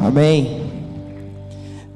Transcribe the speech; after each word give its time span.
Amém. 0.00 0.62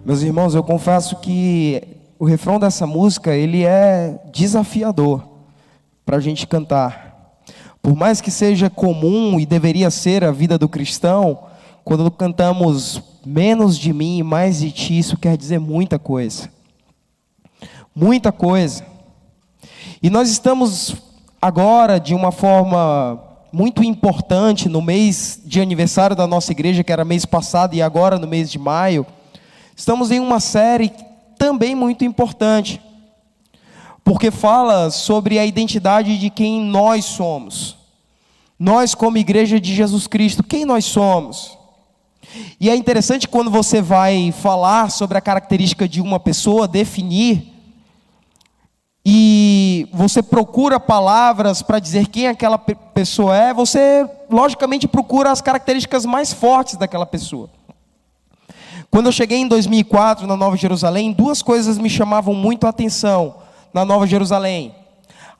Meus 0.04 0.22
irmãos, 0.22 0.54
eu 0.54 0.62
confesso 0.64 1.16
que 1.16 1.82
o 2.18 2.24
refrão 2.24 2.58
dessa 2.58 2.84
música 2.86 3.34
ele 3.34 3.64
é 3.64 4.20
desafiador 4.32 5.22
para 6.04 6.16
a 6.16 6.20
gente 6.20 6.46
cantar. 6.46 7.40
Por 7.80 7.94
mais 7.94 8.20
que 8.20 8.30
seja 8.30 8.68
comum 8.68 9.38
e 9.38 9.46
deveria 9.46 9.88
ser 9.88 10.24
a 10.24 10.32
vida 10.32 10.58
do 10.58 10.68
cristão, 10.68 11.44
quando 11.84 12.10
cantamos 12.10 13.00
menos 13.24 13.78
de 13.78 13.92
mim 13.92 14.18
e 14.18 14.22
mais 14.22 14.58
de 14.58 14.72
ti, 14.72 14.98
isso 14.98 15.16
quer 15.16 15.36
dizer 15.36 15.60
muita 15.60 15.98
coisa. 15.98 16.50
Muita 17.94 18.32
coisa. 18.32 18.84
E 20.02 20.10
nós 20.10 20.28
estamos 20.28 20.96
agora 21.40 22.00
de 22.00 22.14
uma 22.14 22.32
forma 22.32 23.31
muito 23.52 23.84
importante 23.84 24.68
no 24.68 24.80
mês 24.80 25.40
de 25.44 25.60
aniversário 25.60 26.16
da 26.16 26.26
nossa 26.26 26.52
igreja, 26.52 26.82
que 26.82 26.90
era 26.90 27.04
mês 27.04 27.26
passado 27.26 27.74
e 27.74 27.82
agora 27.82 28.18
no 28.18 28.26
mês 28.26 28.50
de 28.50 28.58
maio. 28.58 29.06
Estamos 29.76 30.10
em 30.10 30.18
uma 30.18 30.40
série 30.40 30.90
também 31.36 31.74
muito 31.74 32.04
importante, 32.04 32.80
porque 34.02 34.30
fala 34.30 34.90
sobre 34.90 35.38
a 35.38 35.44
identidade 35.44 36.18
de 36.18 36.30
quem 36.30 36.62
nós 36.62 37.04
somos. 37.04 37.76
Nós, 38.58 38.94
como 38.94 39.18
igreja 39.18 39.60
de 39.60 39.74
Jesus 39.74 40.06
Cristo, 40.06 40.42
quem 40.42 40.64
nós 40.64 40.84
somos? 40.84 41.58
E 42.58 42.70
é 42.70 42.76
interessante 42.76 43.28
quando 43.28 43.50
você 43.50 43.82
vai 43.82 44.32
falar 44.32 44.90
sobre 44.90 45.18
a 45.18 45.20
característica 45.20 45.86
de 45.86 46.00
uma 46.00 46.18
pessoa, 46.18 46.66
definir, 46.66 47.51
e 49.04 49.88
você 49.92 50.22
procura 50.22 50.78
palavras 50.78 51.60
para 51.60 51.80
dizer 51.80 52.06
quem 52.06 52.28
aquela 52.28 52.56
pessoa 52.58 53.36
é, 53.36 53.52
você 53.52 54.08
logicamente 54.30 54.86
procura 54.86 55.32
as 55.32 55.40
características 55.40 56.06
mais 56.06 56.32
fortes 56.32 56.76
daquela 56.76 57.04
pessoa. 57.04 57.50
Quando 58.90 59.06
eu 59.06 59.12
cheguei 59.12 59.38
em 59.38 59.48
2004 59.48 60.26
na 60.26 60.36
Nova 60.36 60.56
Jerusalém, 60.56 61.12
duas 61.12 61.42
coisas 61.42 61.78
me 61.78 61.90
chamavam 61.90 62.34
muito 62.34 62.66
a 62.66 62.70
atenção 62.70 63.36
na 63.72 63.84
Nova 63.84 64.06
Jerusalém. 64.06 64.74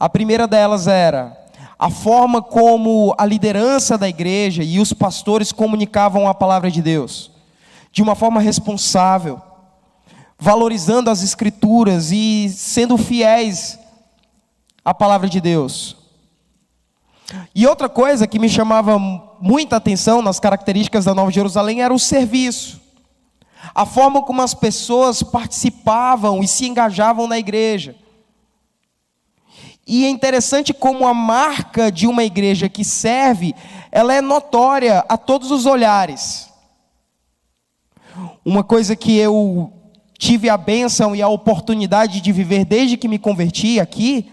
A 0.01 0.09
primeira 0.09 0.49
delas 0.49 0.89
era 0.89 1.39
a 1.79 1.91
forma 1.91 2.43
como 2.43 3.15
a 3.19 3.25
liderança 3.25 3.97
da 3.97 4.09
igreja 4.09 4.65
e 4.65 4.81
os 4.81 4.93
pastores 4.93 5.53
comunicavam 5.53 6.27
a 6.27 6.35
palavra 6.35 6.71
de 6.71 6.83
Deus, 6.83 7.31
de 7.93 8.03
uma 8.03 8.15
forma 8.15 8.41
responsável 8.41 9.41
valorizando 10.43 11.09
as 11.09 11.23
Escrituras 11.23 12.11
e 12.11 12.49
sendo 12.49 12.99
fiéis 12.99 13.79
à 14.85 14.93
palavra 14.93 15.29
de 15.29 15.41
Deus. 15.41 15.97
E 17.55 17.65
outra 17.65 17.89
coisa 17.89 18.27
que 18.27 18.41
me 18.41 18.49
chamava 18.49 18.99
muita 19.41 19.77
atenção 19.77 20.21
nas 20.21 20.41
características 20.41 21.05
da 21.05 21.15
Nova 21.15 21.31
Jerusalém 21.31 21.81
era 21.81 21.95
o 21.95 21.99
serviço. 21.99 22.81
A 23.73 23.87
forma 23.87 24.21
como 24.23 24.43
as 24.43 24.53
pessoas 24.53 25.23
participavam 25.23 26.43
e 26.43 26.49
se 26.49 26.67
engajavam 26.67 27.29
na 27.29 27.39
igreja. 27.39 27.95
E 29.87 30.05
é 30.05 30.09
interessante 30.09 30.75
como 30.75 31.07
a 31.07 31.15
marca 31.15 31.91
de 31.93 32.09
uma 32.09 32.25
igreja 32.25 32.69
que 32.69 32.85
serve, 32.85 33.55
ela 33.93 34.13
é 34.13 34.21
notória 34.21 35.05
a 35.09 35.17
todos 35.17 35.53
os 35.53 35.67
olhares. 35.67 36.51
Uma 38.45 38.65
coisa 38.65 38.97
que 38.97 39.17
eu 39.17 39.73
tive 40.23 40.49
a 40.49 40.57
bênção 40.57 41.17
e 41.17 41.21
a 41.21 41.27
oportunidade 41.27 42.21
de 42.21 42.31
viver 42.31 42.65
desde 42.65 42.97
que 42.97 43.09
me 43.09 43.19
converti 43.19 43.81
aqui, 43.81 44.31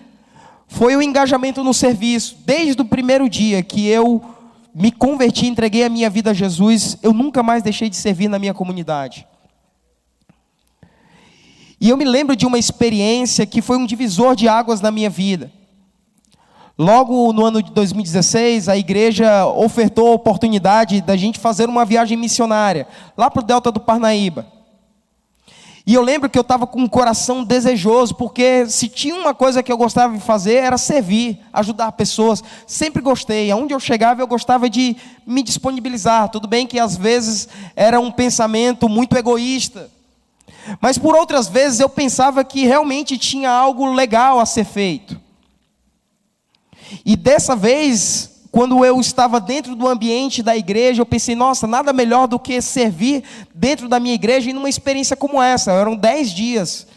foi 0.68 0.96
o 0.96 1.02
engajamento 1.02 1.64
no 1.64 1.74
serviço. 1.74 2.38
Desde 2.46 2.80
o 2.80 2.86
primeiro 2.86 3.28
dia 3.28 3.64
que 3.64 3.88
eu 3.88 4.22
me 4.72 4.92
converti, 4.92 5.48
entreguei 5.48 5.84
a 5.84 5.90
minha 5.90 6.08
vida 6.08 6.30
a 6.30 6.34
Jesus, 6.34 6.96
eu 7.02 7.12
nunca 7.12 7.42
mais 7.42 7.64
deixei 7.64 7.90
de 7.90 7.96
servir 7.96 8.28
na 8.28 8.38
minha 8.38 8.54
comunidade. 8.54 9.26
E 11.82 11.90
eu 11.90 11.98
me 11.98 12.06
lembro 12.06 12.36
de 12.36 12.46
uma 12.46 12.60
experiência 12.60 13.44
que 13.48 13.60
foi 13.60 13.76
um 13.76 13.88
divisor 13.88 14.36
de 14.36 14.48
águas 14.48 14.82
na 14.82 14.92
minha 14.92 15.10
vida. 15.10 15.52
Logo 16.78 17.34
no 17.34 17.44
ano 17.44 17.64
de 17.64 17.72
2016, 17.72 18.70
a 18.70 18.78
igreja 18.78 19.48
ofertou 19.48 20.10
a 20.10 20.14
oportunidade 20.14 21.02
da 21.02 21.18
gente 21.18 21.40
fazer 21.40 21.68
uma 21.68 21.84
viagem 21.84 22.16
missionária 22.16 22.86
lá 23.18 23.32
para 23.32 23.42
o 23.42 23.44
Delta 23.44 23.72
do 23.72 23.80
Parnaíba. 23.80 24.59
E 25.90 25.96
eu 25.96 26.04
lembro 26.04 26.30
que 26.30 26.38
eu 26.38 26.44
estava 26.44 26.68
com 26.68 26.82
um 26.82 26.88
coração 26.88 27.44
desejoso, 27.44 28.14
porque 28.14 28.70
se 28.70 28.88
tinha 28.88 29.16
uma 29.16 29.34
coisa 29.34 29.64
que 29.64 29.72
eu 29.72 29.76
gostava 29.76 30.16
de 30.16 30.24
fazer 30.24 30.54
era 30.54 30.78
servir, 30.78 31.40
ajudar 31.52 31.92
pessoas. 31.94 32.44
Sempre 32.68 33.02
gostei. 33.02 33.50
Aonde 33.50 33.74
eu 33.74 33.80
chegava, 33.80 34.22
eu 34.22 34.28
gostava 34.28 34.70
de 34.70 34.96
me 35.26 35.42
disponibilizar. 35.42 36.30
Tudo 36.30 36.48
bem 36.48 36.68
que 36.68 36.78
às 36.78 36.96
vezes 36.96 37.50
era 37.76 38.00
um 38.00 38.12
pensamento 38.12 38.88
muito 38.88 39.18
egoísta. 39.18 39.90
Mas 40.80 41.00
por 41.00 41.16
outras 41.16 41.48
vezes 41.48 41.80
eu 41.80 41.90
pensava 41.90 42.44
que 42.44 42.68
realmente 42.68 43.18
tinha 43.18 43.50
algo 43.50 43.92
legal 43.92 44.40
a 44.40 44.46
ser 44.46 44.66
feito. 44.66 45.20
E 47.04 47.16
dessa 47.16 47.56
vez 47.56 48.39
quando 48.52 48.84
eu 48.84 49.00
estava 49.00 49.40
dentro 49.40 49.76
do 49.76 49.88
ambiente 49.88 50.42
da 50.42 50.58
igreja, 50.58 51.02
eu 51.02 51.06
pensei, 51.06 51.36
nossa, 51.36 51.68
nada 51.68 51.94
melhor 51.94 52.28
do 52.28 52.40
que 52.40 52.62
servir 52.62 53.24
dentro 53.54 53.88
da 53.88 54.00
minha 54.00 54.16
igreja 54.16 54.50
e 54.50 54.54
numa 54.54 54.70
experiência 54.70 55.16
como 55.16 55.42
essa. 55.42 55.72
Eram 55.72 55.96
dez 55.96 56.32
dias. 56.32 56.88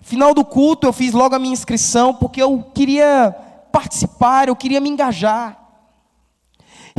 Final 0.00 0.32
do 0.32 0.44
culto, 0.44 0.86
eu 0.86 0.92
fiz 0.92 1.12
logo 1.12 1.34
a 1.34 1.38
minha 1.38 1.52
inscrição, 1.52 2.14
porque 2.14 2.40
eu 2.40 2.64
queria 2.74 3.34
participar, 3.70 4.48
eu 4.48 4.56
queria 4.56 4.80
me 4.80 4.88
engajar. 4.88 5.58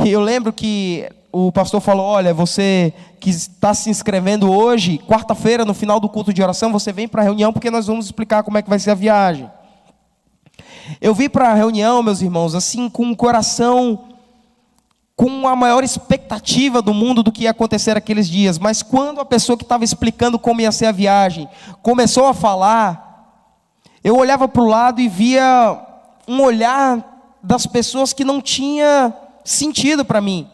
E 0.04 0.10
eu 0.10 0.20
lembro 0.20 0.52
que 0.52 1.08
o 1.32 1.50
pastor 1.50 1.80
falou: 1.80 2.06
olha, 2.06 2.32
você 2.32 2.92
que 3.18 3.30
está 3.30 3.74
se 3.74 3.90
inscrevendo 3.90 4.50
hoje, 4.50 4.98
quarta-feira, 5.08 5.64
no 5.64 5.74
final 5.74 5.98
do 5.98 6.08
culto 6.08 6.32
de 6.32 6.40
oração, 6.40 6.70
você 6.70 6.92
vem 6.92 7.08
para 7.08 7.22
a 7.22 7.24
reunião, 7.24 7.52
porque 7.52 7.70
nós 7.70 7.88
vamos 7.88 8.06
explicar 8.06 8.44
como 8.44 8.58
é 8.58 8.62
que 8.62 8.70
vai 8.70 8.78
ser 8.78 8.92
a 8.92 8.94
viagem. 8.94 9.50
Eu 11.00 11.14
vim 11.14 11.28
para 11.28 11.50
a 11.50 11.54
reunião, 11.54 12.02
meus 12.02 12.20
irmãos, 12.22 12.54
assim, 12.54 12.88
com 12.88 13.04
um 13.04 13.14
coração, 13.14 14.08
com 15.16 15.48
a 15.48 15.56
maior 15.56 15.82
expectativa 15.82 16.80
do 16.80 16.94
mundo 16.94 17.22
do 17.22 17.32
que 17.32 17.42
ia 17.42 17.50
acontecer 17.50 17.96
aqueles 17.96 18.28
dias. 18.28 18.58
Mas 18.58 18.82
quando 18.82 19.20
a 19.20 19.24
pessoa 19.24 19.56
que 19.56 19.64
estava 19.64 19.84
explicando 19.84 20.38
como 20.38 20.60
ia 20.60 20.70
ser 20.70 20.86
a 20.86 20.92
viagem 20.92 21.48
começou 21.82 22.26
a 22.26 22.34
falar, 22.34 23.08
eu 24.04 24.16
olhava 24.16 24.46
para 24.46 24.62
o 24.62 24.66
lado 24.66 25.00
e 25.00 25.08
via 25.08 25.80
um 26.26 26.40
olhar 26.40 27.36
das 27.42 27.66
pessoas 27.66 28.12
que 28.12 28.24
não 28.24 28.40
tinha 28.40 29.12
sentido 29.44 30.04
para 30.04 30.20
mim. 30.20 30.48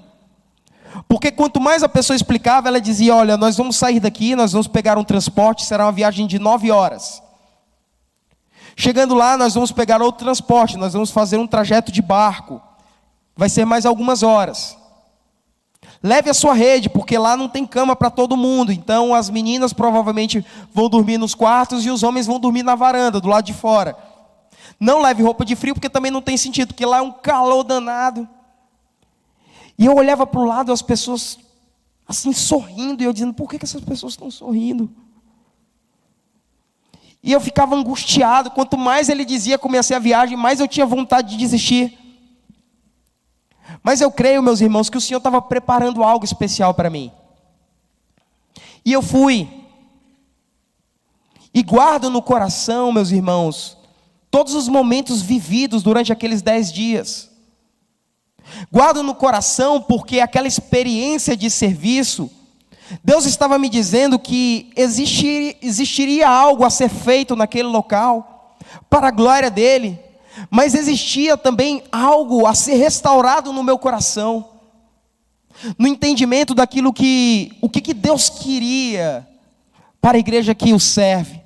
Porque 1.09 1.31
quanto 1.31 1.61
mais 1.61 1.83
a 1.83 1.89
pessoa 1.89 2.17
explicava, 2.17 2.69
ela 2.69 2.81
dizia: 2.81 3.15
Olha, 3.15 3.37
nós 3.37 3.57
vamos 3.57 3.77
sair 3.77 4.01
daqui, 4.01 4.37
nós 4.37 4.53
vamos 4.53 4.69
pegar 4.69 4.97
um 4.97 5.05
transporte, 5.05 5.65
será 5.65 5.85
uma 5.87 5.93
viagem 5.93 6.27
de 6.27 6.39
nove 6.39 6.71
horas. 6.71 7.24
Chegando 8.77 9.15
lá, 9.15 9.37
nós 9.37 9.55
vamos 9.55 9.71
pegar 9.71 10.03
outro 10.03 10.25
transporte, 10.25 10.77
nós 10.77 10.93
vamos 10.93 11.11
fazer 11.11 11.39
um 11.39 11.47
trajeto 11.47 11.93
de 11.93 12.03
barco. 12.03 12.61
Vai 13.37 13.49
ser 13.49 13.65
mais 13.65 13.87
algumas 13.87 14.23
horas. 14.23 14.77
Leve 16.03 16.29
a 16.29 16.35
sua 16.35 16.55
rede, 16.55 16.89
porque 16.89 17.17
lá 17.17 17.37
não 17.37 17.49
tem 17.49 17.65
cama 17.67 17.97
para 17.97 18.11
todo 18.11 18.37
mundo. 18.37 18.73
Então 18.73 19.15
as 19.15 19.31
meninas 19.31 19.73
provavelmente 19.73 20.45
vão 20.73 20.89
dormir 20.89 21.19
nos 21.19 21.35
quartos 21.35 21.87
e 21.87 21.91
os 21.91 22.03
homens 22.03 22.27
vão 22.27 22.39
dormir 22.39 22.63
na 22.63 22.75
varanda, 22.75 23.21
do 23.21 23.29
lado 23.29 23.45
de 23.45 23.55
fora. 23.55 23.97
Não 24.79 25.01
leve 25.01 25.23
roupa 25.23 25.45
de 25.45 25.57
frio, 25.57 25.75
porque 25.75 25.89
também 25.89 26.11
não 26.11 26.21
tem 26.21 26.37
sentido, 26.37 26.69
porque 26.69 26.85
lá 26.85 26.99
é 26.99 27.03
um 27.03 27.13
calor 27.13 27.63
danado. 27.63 28.29
E 29.79 29.87
eu 29.87 29.95
olhava 29.95 30.27
para 30.27 30.41
o 30.41 30.45
lado, 30.45 30.73
as 30.73 30.83
pessoas 30.83 31.39
assim 32.07 32.33
sorrindo, 32.33 33.03
e 33.03 33.07
eu 33.07 33.13
dizendo: 33.13 33.33
por 33.33 33.49
que, 33.49 33.59
que 33.59 33.65
essas 33.65 33.83
pessoas 33.83 34.13
estão 34.13 34.31
sorrindo? 34.31 34.91
E 37.25 37.33
eu 37.33 37.41
ficava 37.41 37.75
angustiado. 37.75 38.51
Quanto 38.51 38.77
mais 38.77 39.09
ele 39.09 39.25
dizia 39.25 39.59
ser 39.83 39.95
a 39.95 39.99
viagem, 39.99 40.37
mais 40.37 40.61
eu 40.61 40.69
tinha 40.69 40.85
vontade 40.85 41.31
de 41.31 41.39
desistir. 41.39 41.99
Mas 43.83 44.03
eu 44.03 44.13
creio, 44.13 44.43
meus 44.43 44.61
irmãos, 44.61 44.91
que 44.91 44.99
o 44.99 45.01
Senhor 45.01 45.19
estava 45.19 45.41
preparando 45.41 46.05
algo 46.05 46.23
especial 46.27 46.75
para 46.75 46.91
mim. 46.91 47.11
E 48.85 48.93
eu 48.93 49.01
fui. 49.01 49.49
E 51.55 51.63
guardo 51.63 52.11
no 52.11 52.21
coração, 52.21 52.93
meus 52.93 53.11
irmãos, 53.11 53.79
todos 54.31 54.55
os 54.55 54.69
momentos 54.69 55.23
vividos 55.23 55.83
durante 55.83 56.13
aqueles 56.13 56.43
dez 56.43 56.71
dias. 56.71 57.31
Guardo 58.71 59.03
no 59.03 59.15
coração 59.15 59.81
porque 59.81 60.21
aquela 60.21 60.47
experiência 60.47 61.35
de 61.35 61.49
serviço 61.49 62.31
Deus 63.03 63.25
estava 63.25 63.59
me 63.59 63.69
dizendo 63.69 64.19
que 64.19 64.71
existiria, 64.77 65.57
existiria 65.63 66.29
algo 66.29 66.65
a 66.65 66.71
ser 66.71 66.89
feito 66.89 67.35
naquele 67.35 67.69
local, 67.69 68.57
para 68.91 69.09
a 69.09 69.11
glória 69.11 69.51
dEle, 69.51 69.99
mas 70.51 70.75
existia 70.75 71.37
também 71.37 71.83
algo 71.91 72.47
a 72.47 72.55
ser 72.55 72.75
restaurado 72.75 73.53
no 73.53 73.63
meu 73.63 73.79
coração, 73.79 74.49
no 75.79 75.87
entendimento 75.87 76.55
daquilo 76.55 76.93
que, 76.93 77.57
o 77.61 77.69
que, 77.69 77.81
que 77.81 77.95
Deus 77.95 78.29
queria 78.29 79.27
para 80.01 80.19
a 80.19 80.21
igreja 80.21 80.55
que 80.55 80.75
o 80.75 80.81
serve, 80.81 81.41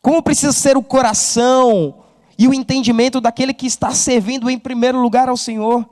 como 0.00 0.22
precisa 0.22 0.52
ser 0.52 0.76
o 0.76 0.82
coração 0.82 2.02
e 2.38 2.46
o 2.46 2.54
entendimento 2.54 3.20
daquele 3.20 3.52
que 3.52 3.66
está 3.66 3.90
servindo 3.90 4.48
em 4.48 4.58
primeiro 4.58 5.00
lugar 5.00 5.28
ao 5.28 5.36
Senhor. 5.36 5.88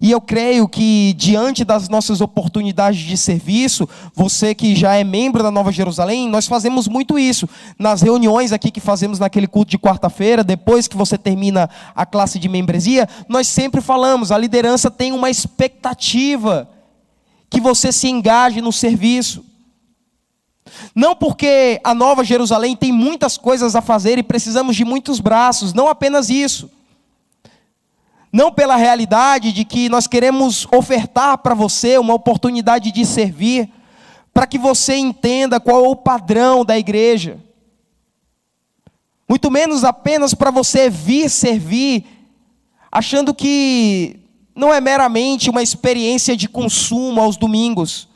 E 0.00 0.10
eu 0.10 0.20
creio 0.20 0.68
que, 0.68 1.14
diante 1.14 1.64
das 1.64 1.88
nossas 1.88 2.20
oportunidades 2.20 3.00
de 3.00 3.16
serviço, 3.16 3.88
você 4.14 4.54
que 4.54 4.76
já 4.76 4.94
é 4.94 5.02
membro 5.02 5.42
da 5.42 5.50
Nova 5.50 5.72
Jerusalém, 5.72 6.28
nós 6.28 6.46
fazemos 6.46 6.86
muito 6.86 7.18
isso. 7.18 7.48
Nas 7.78 8.02
reuniões 8.02 8.52
aqui 8.52 8.70
que 8.70 8.80
fazemos 8.80 9.18
naquele 9.18 9.46
culto 9.46 9.70
de 9.70 9.78
quarta-feira, 9.78 10.44
depois 10.44 10.86
que 10.86 10.96
você 10.96 11.16
termina 11.16 11.70
a 11.94 12.04
classe 12.04 12.38
de 12.38 12.48
membresia, 12.48 13.08
nós 13.28 13.46
sempre 13.48 13.80
falamos: 13.80 14.30
a 14.30 14.36
liderança 14.36 14.90
tem 14.90 15.12
uma 15.12 15.30
expectativa 15.30 16.68
que 17.48 17.60
você 17.60 17.90
se 17.90 18.08
engaje 18.08 18.60
no 18.60 18.72
serviço. 18.72 19.44
Não 20.94 21.16
porque 21.16 21.80
a 21.82 21.94
Nova 21.94 22.22
Jerusalém 22.22 22.76
tem 22.76 22.92
muitas 22.92 23.38
coisas 23.38 23.74
a 23.74 23.80
fazer 23.80 24.18
e 24.18 24.22
precisamos 24.22 24.76
de 24.76 24.84
muitos 24.84 25.20
braços, 25.20 25.72
não 25.72 25.88
apenas 25.88 26.28
isso 26.28 26.70
não 28.32 28.52
pela 28.52 28.76
realidade 28.76 29.52
de 29.52 29.64
que 29.64 29.88
nós 29.88 30.06
queremos 30.06 30.66
ofertar 30.72 31.38
para 31.38 31.54
você 31.54 31.98
uma 31.98 32.14
oportunidade 32.14 32.92
de 32.92 33.04
servir, 33.04 33.68
para 34.32 34.46
que 34.46 34.58
você 34.58 34.96
entenda 34.96 35.58
qual 35.58 35.84
é 35.84 35.88
o 35.88 35.96
padrão 35.96 36.64
da 36.64 36.78
igreja. 36.78 37.38
Muito 39.28 39.50
menos 39.50 39.84
apenas 39.84 40.34
para 40.34 40.50
você 40.50 40.88
vir 40.88 41.28
servir, 41.28 42.04
achando 42.90 43.34
que 43.34 44.20
não 44.54 44.72
é 44.72 44.80
meramente 44.80 45.50
uma 45.50 45.62
experiência 45.62 46.36
de 46.36 46.48
consumo 46.48 47.20
aos 47.20 47.36
domingos. 47.36 48.08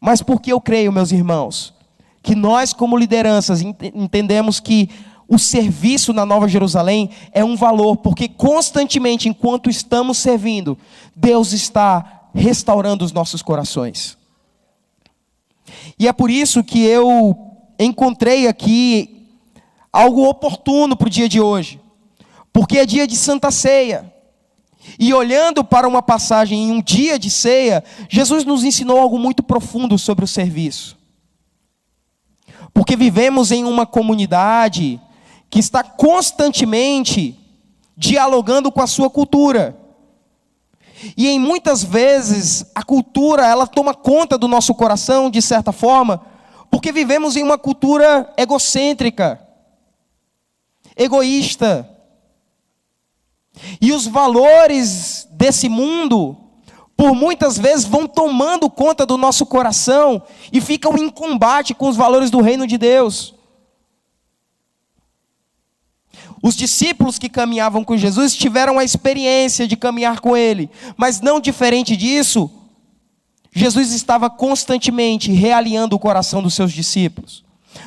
Mas 0.00 0.22
porque 0.22 0.52
eu 0.52 0.60
creio, 0.60 0.92
meus 0.92 1.12
irmãos, 1.12 1.74
que 2.22 2.34
nós, 2.34 2.72
como 2.72 2.96
lideranças, 2.96 3.62
entendemos 3.62 4.60
que 4.60 4.88
o 5.28 5.38
serviço 5.38 6.14
na 6.14 6.24
Nova 6.24 6.48
Jerusalém 6.48 7.10
é 7.32 7.44
um 7.44 7.54
valor, 7.54 7.98
porque 7.98 8.26
constantemente, 8.28 9.28
enquanto 9.28 9.68
estamos 9.68 10.16
servindo, 10.16 10.78
Deus 11.14 11.52
está 11.52 12.30
restaurando 12.34 13.04
os 13.04 13.12
nossos 13.12 13.42
corações. 13.42 14.16
E 15.98 16.08
é 16.08 16.12
por 16.14 16.30
isso 16.30 16.64
que 16.64 16.82
eu 16.82 17.36
encontrei 17.78 18.48
aqui 18.48 19.26
algo 19.92 20.26
oportuno 20.26 20.96
para 20.96 21.08
o 21.08 21.10
dia 21.10 21.28
de 21.28 21.40
hoje, 21.40 21.78
porque 22.50 22.78
é 22.78 22.86
dia 22.86 23.06
de 23.06 23.14
Santa 23.14 23.50
Ceia. 23.50 24.10
E 24.98 25.12
olhando 25.12 25.62
para 25.62 25.86
uma 25.86 26.00
passagem 26.00 26.64
em 26.64 26.72
um 26.72 26.80
dia 26.80 27.18
de 27.18 27.28
ceia, 27.28 27.84
Jesus 28.08 28.44
nos 28.46 28.64
ensinou 28.64 28.98
algo 28.98 29.18
muito 29.18 29.42
profundo 29.42 29.98
sobre 29.98 30.24
o 30.24 30.28
serviço. 30.28 30.96
Porque 32.72 32.96
vivemos 32.96 33.52
em 33.52 33.64
uma 33.64 33.84
comunidade 33.84 34.98
que 35.50 35.58
está 35.58 35.82
constantemente 35.82 37.38
dialogando 37.96 38.70
com 38.70 38.80
a 38.80 38.86
sua 38.86 39.10
cultura. 39.10 39.76
E 41.16 41.28
em 41.28 41.38
muitas 41.38 41.82
vezes 41.82 42.66
a 42.74 42.82
cultura, 42.82 43.46
ela 43.46 43.66
toma 43.66 43.94
conta 43.94 44.36
do 44.36 44.48
nosso 44.48 44.74
coração 44.74 45.30
de 45.30 45.40
certa 45.40 45.72
forma, 45.72 46.24
porque 46.70 46.92
vivemos 46.92 47.36
em 47.36 47.42
uma 47.42 47.58
cultura 47.58 48.32
egocêntrica, 48.36 49.40
egoísta. 50.96 51.88
E 53.80 53.92
os 53.92 54.06
valores 54.06 55.26
desse 55.32 55.68
mundo, 55.68 56.36
por 56.96 57.14
muitas 57.14 57.56
vezes, 57.58 57.84
vão 57.84 58.06
tomando 58.06 58.68
conta 58.68 59.06
do 59.06 59.16
nosso 59.16 59.46
coração 59.46 60.22
e 60.52 60.60
ficam 60.60 60.96
em 60.96 61.08
combate 61.08 61.74
com 61.74 61.88
os 61.88 61.96
valores 61.96 62.30
do 62.30 62.40
reino 62.40 62.66
de 62.66 62.76
Deus. 62.76 63.37
Os 66.42 66.54
discípulos 66.54 67.18
que 67.18 67.28
caminhavam 67.28 67.82
com 67.84 67.96
Jesus 67.96 68.34
tiveram 68.34 68.78
a 68.78 68.84
experiência 68.84 69.66
de 69.66 69.76
caminhar 69.76 70.20
com 70.20 70.36
ele, 70.36 70.70
mas 70.96 71.20
não 71.20 71.40
diferente 71.40 71.96
disso, 71.96 72.50
Jesus 73.52 73.92
estava 73.92 74.30
constantemente 74.30 75.32
realinhando 75.32 75.96
o 75.96 75.98
coração 75.98 76.42
dos 76.42 76.54
seus 76.54 76.72
discípulos. 76.72 77.44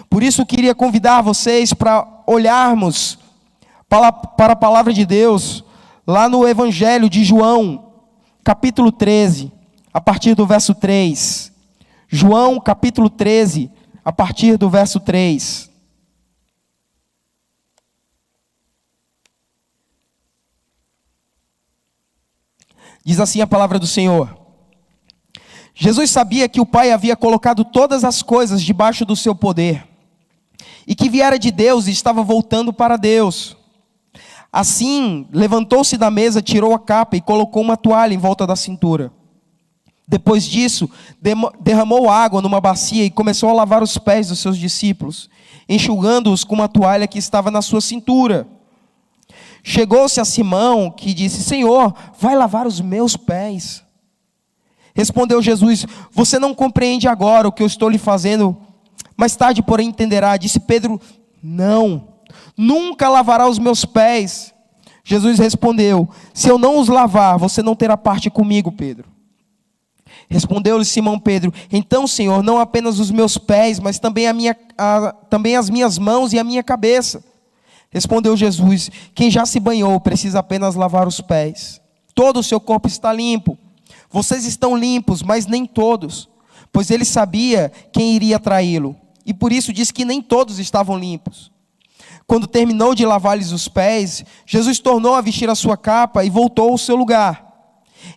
Por 0.09 0.21
isso, 0.21 0.45
queria 0.45 0.75
convidar 0.75 1.21
vocês 1.21 1.73
para 1.73 2.05
olharmos 2.27 3.17
para, 3.87 4.11
para 4.11 4.53
a 4.53 4.55
palavra 4.55 4.93
de 4.93 5.05
Deus, 5.05 5.63
lá 6.05 6.29
no 6.29 6.47
Evangelho 6.47 7.09
de 7.09 7.23
João, 7.23 7.91
capítulo 8.43 8.91
13, 8.91 9.51
a 9.93 9.99
partir 9.99 10.33
do 10.33 10.45
verso 10.45 10.73
3. 10.73 11.51
João, 12.07 12.59
capítulo 12.59 13.09
13, 13.09 13.69
a 14.03 14.11
partir 14.11 14.57
do 14.57 14.69
verso 14.69 14.99
3. 14.99 15.70
Diz 23.03 23.19
assim 23.19 23.41
a 23.41 23.47
palavra 23.47 23.79
do 23.79 23.87
Senhor. 23.87 24.37
Jesus 25.73 26.11
sabia 26.11 26.47
que 26.47 26.61
o 26.61 26.65
Pai 26.65 26.91
havia 26.91 27.15
colocado 27.15 27.65
todas 27.65 28.03
as 28.03 28.21
coisas 28.21 28.61
debaixo 28.61 29.05
do 29.05 29.15
seu 29.15 29.33
poder, 29.33 29.87
e 30.85 30.93
que 30.93 31.09
viera 31.09 31.39
de 31.39 31.49
Deus 31.49 31.87
e 31.87 31.91
estava 31.91 32.21
voltando 32.21 32.71
para 32.71 32.97
Deus. 32.97 33.57
Assim, 34.51 35.27
levantou-se 35.31 35.97
da 35.97 36.11
mesa, 36.11 36.41
tirou 36.41 36.73
a 36.73 36.79
capa 36.79 37.15
e 37.15 37.21
colocou 37.21 37.61
uma 37.61 37.77
toalha 37.77 38.13
em 38.13 38.17
volta 38.17 38.45
da 38.45 38.55
cintura. 38.55 39.11
Depois 40.07 40.43
disso, 40.43 40.89
derramou 41.61 42.09
água 42.09 42.41
numa 42.41 42.59
bacia 42.59 43.05
e 43.05 43.09
começou 43.09 43.49
a 43.49 43.53
lavar 43.53 43.81
os 43.81 43.97
pés 43.97 44.27
dos 44.27 44.39
seus 44.39 44.57
discípulos, 44.57 45.29
enxugando-os 45.69 46.43
com 46.43 46.53
uma 46.53 46.67
toalha 46.67 47.07
que 47.07 47.17
estava 47.17 47.49
na 47.49 47.61
sua 47.61 47.79
cintura. 47.79 48.45
Chegou-se 49.63 50.19
a 50.19 50.25
Simão, 50.25 50.89
que 50.89 51.13
disse: 51.13 51.43
Senhor, 51.43 51.93
vai 52.19 52.35
lavar 52.35 52.65
os 52.65 52.81
meus 52.81 53.15
pés. 53.15 53.83
Respondeu 54.93 55.41
Jesus: 55.41 55.85
Você 56.11 56.39
não 56.39 56.53
compreende 56.53 57.07
agora 57.07 57.47
o 57.47 57.51
que 57.51 57.61
eu 57.61 57.67
estou 57.67 57.89
lhe 57.89 57.97
fazendo, 57.97 58.57
mais 59.15 59.35
tarde, 59.35 59.61
porém, 59.61 59.89
entenderá. 59.89 60.35
Disse 60.37 60.59
Pedro: 60.59 60.99
Não, 61.43 62.07
nunca 62.57 63.07
lavará 63.07 63.47
os 63.47 63.59
meus 63.59 63.85
pés. 63.85 64.53
Jesus 65.03 65.37
respondeu: 65.37 66.09
Se 66.33 66.49
eu 66.49 66.57
não 66.57 66.79
os 66.79 66.87
lavar, 66.87 67.37
você 67.37 67.61
não 67.61 67.75
terá 67.75 67.95
parte 67.95 68.29
comigo, 68.29 68.71
Pedro. 68.71 69.09
Respondeu-lhe 70.29 70.85
Simão 70.85 71.19
Pedro: 71.19 71.53
Então, 71.71 72.07
Senhor, 72.07 72.41
não 72.41 72.59
apenas 72.59 72.99
os 72.99 73.11
meus 73.11 73.37
pés, 73.37 73.79
mas 73.79 73.99
também, 73.99 74.27
a 74.27 74.33
minha, 74.33 74.57
a, 74.77 75.13
também 75.29 75.55
as 75.55 75.69
minhas 75.69 75.99
mãos 75.99 76.33
e 76.33 76.39
a 76.39 76.43
minha 76.43 76.63
cabeça. 76.63 77.23
Respondeu 77.91 78.37
Jesus: 78.37 78.89
Quem 79.13 79.29
já 79.29 79.45
se 79.45 79.59
banhou 79.59 79.99
precisa 79.99 80.39
apenas 80.39 80.75
lavar 80.75 81.07
os 81.07 81.19
pés. 81.19 81.81
Todo 82.15 82.39
o 82.39 82.43
seu 82.43 82.59
corpo 82.59 82.87
está 82.87 83.11
limpo. 83.11 83.57
Vocês 84.09 84.45
estão 84.45 84.75
limpos, 84.75 85.21
mas 85.21 85.45
nem 85.45 85.65
todos, 85.65 86.29
pois 86.71 86.89
ele 86.89 87.05
sabia 87.05 87.71
quem 87.91 88.15
iria 88.15 88.39
traí-lo. 88.39 88.95
E 89.25 89.33
por 89.33 89.51
isso 89.51 89.71
disse 89.71 89.93
que 89.93 90.05
nem 90.05 90.21
todos 90.21 90.57
estavam 90.57 90.97
limpos. 90.97 91.51
Quando 92.25 92.47
terminou 92.47 92.95
de 92.95 93.05
lavar-lhes 93.05 93.51
os 93.51 93.67
pés, 93.67 94.23
Jesus 94.45 94.79
tornou 94.79 95.13
a 95.13 95.21
vestir 95.21 95.49
a 95.49 95.55
sua 95.55 95.75
capa 95.75 96.23
e 96.23 96.29
voltou 96.29 96.71
ao 96.71 96.77
seu 96.77 96.95
lugar. 96.95 97.45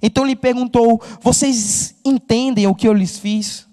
Então 0.01 0.25
lhe 0.25 0.37
perguntou: 0.37 1.03
Vocês 1.21 1.97
entendem 2.05 2.67
o 2.67 2.75
que 2.75 2.87
eu 2.87 2.93
lhes 2.93 3.19
fiz? 3.19 3.67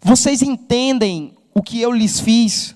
Vocês 0.00 0.42
entendem 0.42 1.36
o 1.54 1.62
que 1.62 1.80
eu 1.80 1.92
lhes 1.92 2.18
fiz? 2.18 2.74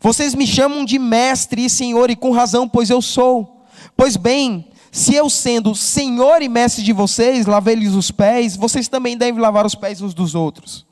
Vocês 0.00 0.34
me 0.34 0.46
chamam 0.46 0.84
de 0.84 0.98
mestre 0.98 1.64
e 1.64 1.70
senhor, 1.70 2.10
e 2.10 2.16
com 2.16 2.30
razão, 2.30 2.68
pois 2.68 2.90
eu 2.90 3.02
sou. 3.02 3.64
Pois 3.96 4.16
bem, 4.16 4.70
se 4.90 5.14
eu 5.14 5.28
sendo 5.28 5.74
senhor 5.74 6.42
e 6.42 6.48
mestre 6.48 6.82
de 6.82 6.92
vocês, 6.92 7.46
lavei-lhes 7.46 7.94
os 7.94 8.10
pés, 8.10 8.56
vocês 8.56 8.88
também 8.88 9.16
devem 9.16 9.40
lavar 9.40 9.66
os 9.66 9.74
pés 9.74 10.00
uns 10.00 10.14
dos 10.14 10.34
outros. 10.34 10.86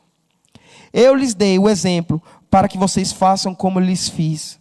Eu 0.92 1.14
lhes 1.14 1.34
dei 1.34 1.58
o 1.58 1.68
exemplo 1.68 2.22
para 2.50 2.68
que 2.68 2.78
vocês 2.78 3.12
façam 3.12 3.54
como 3.54 3.80
lhes 3.80 4.08
fiz. 4.08 4.58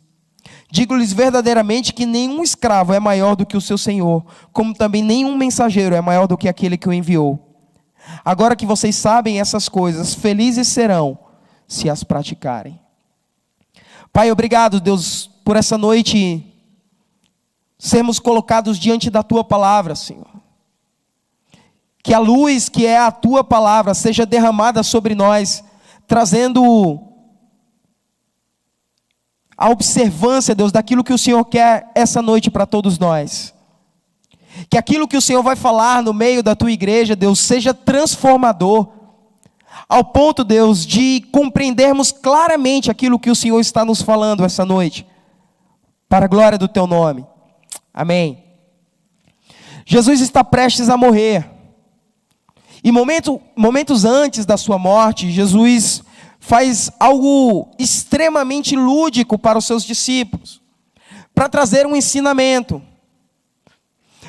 Digo-lhes 0.72 1.14
verdadeiramente 1.14 1.94
que 1.94 2.06
nenhum 2.06 2.44
escravo 2.44 2.94
é 2.94 3.00
maior 3.00 3.36
do 3.36 3.46
que 3.46 3.56
o 3.56 3.62
seu 3.62 3.78
senhor, 3.78 4.26
como 4.52 4.74
também 4.74 5.02
nenhum 5.02 5.38
mensageiro 5.38 5.96
é 5.96 6.02
maior 6.02 6.28
do 6.28 6.38
que 6.38 6.50
aquele 6.50 6.78
que 6.78 6.90
o 6.90 6.94
enviou. 6.94 7.40
Agora 8.24 8.56
que 8.56 8.66
vocês 8.66 8.96
sabem 8.96 9.40
essas 9.40 9.70
coisas, 9.70 10.14
felizes 10.14 10.68
serão 10.68 11.18
se 11.68 11.90
as 11.90 12.04
praticarem. 12.04 12.80
Pai, 14.16 14.32
obrigado, 14.32 14.80
Deus, 14.80 15.30
por 15.44 15.58
essa 15.58 15.78
noite 15.78 16.42
sermos 17.78 18.18
colocados 18.18 18.80
diante 18.80 19.10
da 19.10 19.22
tua 19.22 19.44
palavra, 19.44 19.94
Senhor. 19.94 20.30
Que 22.02 22.14
a 22.14 22.20
luz 22.20 22.70
que 22.70 22.86
é 22.86 22.98
a 22.98 23.12
tua 23.12 23.44
palavra 23.44 23.94
seja 23.94 24.26
derramada 24.26 24.84
sobre 24.84 25.16
nós, 25.16 25.66
trazendo 26.08 26.98
a 29.58 29.70
observância, 29.70 30.56
Deus, 30.56 30.72
daquilo 30.72 31.04
que 31.04 31.12
o 31.12 31.18
Senhor 31.18 31.44
quer 31.44 31.92
essa 31.94 32.22
noite 32.22 32.50
para 32.50 32.66
todos 32.66 32.98
nós. 32.98 33.54
Que 34.70 34.78
aquilo 34.78 35.10
que 35.10 35.18
o 35.18 35.22
Senhor 35.22 35.44
vai 35.44 35.58
falar 35.58 36.02
no 36.02 36.14
meio 36.14 36.42
da 36.42 36.56
tua 36.56 36.72
igreja, 36.72 37.18
Deus, 37.18 37.38
seja 37.42 37.74
transformador 37.74 38.95
ao 39.88 40.04
ponto, 40.04 40.44
Deus, 40.44 40.86
de 40.86 41.22
compreendermos 41.32 42.12
claramente 42.12 42.90
aquilo 42.90 43.20
que 43.20 43.30
o 43.30 43.36
Senhor 43.36 43.60
está 43.60 43.86
nos 43.86 44.02
falando 44.02 44.44
essa 44.44 44.66
noite, 44.66 45.06
para 46.10 46.26
a 46.26 46.30
glória 46.30 46.58
do 46.58 46.68
Teu 46.68 46.88
nome. 46.88 47.26
Amém. 47.94 48.44
Jesus 49.86 50.22
está 50.22 50.44
prestes 50.44 50.90
a 50.90 50.98
morrer. 50.98 51.50
E 52.84 52.92
momento, 52.92 53.42
momentos 53.56 54.06
antes 54.06 54.46
da 54.46 54.58
sua 54.58 54.78
morte, 54.78 55.32
Jesus 55.32 56.04
faz 56.40 56.92
algo 57.00 57.70
extremamente 57.80 58.76
lúdico 58.76 59.38
para 59.38 59.58
os 59.58 59.66
seus 59.66 59.84
discípulos, 59.84 60.62
para 61.34 61.50
trazer 61.50 61.88
um 61.88 61.96
ensinamento. 61.96 62.82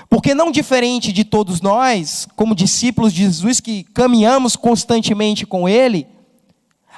Porque, 0.08 0.34
não 0.34 0.52
diferente 0.52 1.12
de 1.12 1.25
todos 1.25 1.60
nós, 1.60 2.28
como 2.36 2.54
discípulos 2.54 3.12
de 3.12 3.22
Jesus 3.22 3.60
que 3.60 3.82
caminhamos 3.82 4.54
constantemente 4.54 5.44
com 5.44 5.68
Ele, 5.68 6.06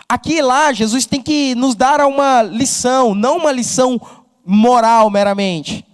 aqui 0.08 0.34
e 0.34 0.42
lá 0.42 0.72
Jesus 0.72 1.06
tem 1.06 1.22
que 1.22 1.54
nos 1.54 1.74
dar 1.74 2.00
uma 2.06 2.42
lição, 2.42 3.14
não 3.14 3.38
uma 3.38 3.52
lição 3.52 4.00
moral 4.44 5.10
meramente, 5.10 5.84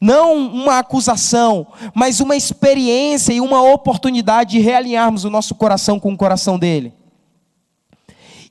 não 0.00 0.36
uma 0.36 0.78
acusação, 0.78 1.66
mas 1.94 2.18
uma 2.18 2.34
experiência 2.34 3.32
e 3.32 3.40
uma 3.40 3.62
oportunidade 3.62 4.52
de 4.52 4.58
realinharmos 4.58 5.24
o 5.24 5.30
nosso 5.30 5.54
coração 5.54 6.00
com 6.00 6.12
o 6.12 6.16
coração 6.16 6.58
dele. 6.58 6.92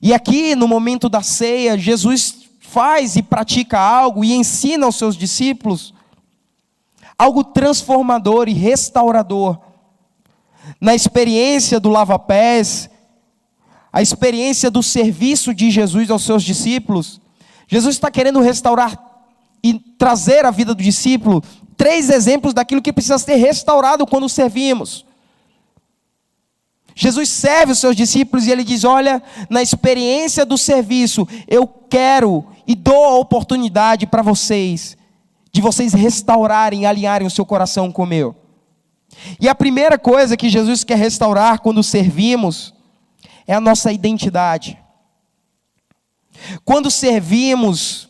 E 0.00 0.14
aqui, 0.14 0.54
no 0.56 0.66
momento 0.66 1.08
da 1.08 1.22
ceia, 1.22 1.76
Jesus 1.76 2.36
faz 2.60 3.16
e 3.16 3.22
pratica 3.22 3.78
algo 3.78 4.24
e 4.24 4.32
ensina 4.32 4.86
aos 4.86 4.96
seus 4.96 5.16
discípulos 5.16 5.92
algo 7.18 7.44
transformador 7.44 8.48
e 8.48 8.52
restaurador. 8.52 9.58
Na 10.80 10.94
experiência 10.94 11.78
do 11.78 11.88
lava-pés, 11.88 12.88
a 13.92 14.00
experiência 14.00 14.70
do 14.70 14.82
serviço 14.82 15.54
de 15.54 15.70
Jesus 15.70 16.10
aos 16.10 16.22
seus 16.22 16.42
discípulos, 16.42 17.20
Jesus 17.68 17.96
está 17.96 18.10
querendo 18.10 18.40
restaurar 18.40 18.98
e 19.62 19.74
trazer 19.74 20.44
à 20.44 20.50
vida 20.50 20.74
do 20.74 20.82
discípulo 20.82 21.42
três 21.76 22.10
exemplos 22.10 22.54
daquilo 22.54 22.82
que 22.82 22.92
precisa 22.92 23.18
ser 23.18 23.36
restaurado 23.36 24.06
quando 24.06 24.28
servimos. 24.28 25.04
Jesus 26.94 27.28
serve 27.28 27.72
os 27.72 27.78
seus 27.78 27.96
discípulos 27.96 28.46
e 28.46 28.50
ele 28.50 28.64
diz: 28.64 28.84
Olha, 28.84 29.22
na 29.48 29.62
experiência 29.62 30.44
do 30.44 30.58
serviço, 30.58 31.26
eu 31.48 31.66
quero 31.66 32.46
e 32.66 32.74
dou 32.74 33.04
a 33.04 33.18
oportunidade 33.18 34.06
para 34.06 34.22
vocês, 34.22 34.96
de 35.52 35.60
vocês 35.60 35.92
restaurarem, 35.92 36.86
alinharem 36.86 37.26
o 37.26 37.30
seu 37.30 37.44
coração 37.44 37.92
com 37.92 38.04
o 38.04 38.06
meu. 38.06 38.34
E 39.38 39.48
a 39.48 39.54
primeira 39.54 39.98
coisa 39.98 40.36
que 40.36 40.48
Jesus 40.48 40.82
quer 40.82 40.96
restaurar 40.96 41.60
quando 41.60 41.82
servimos 41.82 42.72
é 43.46 43.54
a 43.54 43.60
nossa 43.60 43.92
identidade. 43.92 44.78
Quando 46.64 46.90
servimos, 46.90 48.08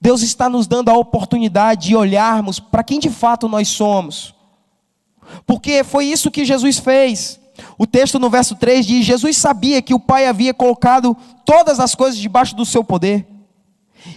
Deus 0.00 0.20
está 0.20 0.48
nos 0.48 0.66
dando 0.66 0.90
a 0.90 0.96
oportunidade 0.96 1.88
de 1.88 1.96
olharmos 1.96 2.60
para 2.60 2.84
quem 2.84 3.00
de 3.00 3.08
fato 3.08 3.48
nós 3.48 3.68
somos. 3.68 4.34
Porque 5.46 5.82
foi 5.82 6.04
isso 6.04 6.30
que 6.30 6.44
Jesus 6.44 6.78
fez. 6.78 7.40
O 7.78 7.86
texto 7.86 8.18
no 8.18 8.28
verso 8.28 8.54
3 8.54 8.84
diz: 8.84 9.06
Jesus 9.06 9.36
sabia 9.36 9.80
que 9.80 9.94
o 9.94 10.00
Pai 10.00 10.26
havia 10.26 10.52
colocado 10.52 11.16
todas 11.44 11.80
as 11.80 11.94
coisas 11.94 12.18
debaixo 12.18 12.54
do 12.54 12.66
seu 12.66 12.84
poder, 12.84 13.26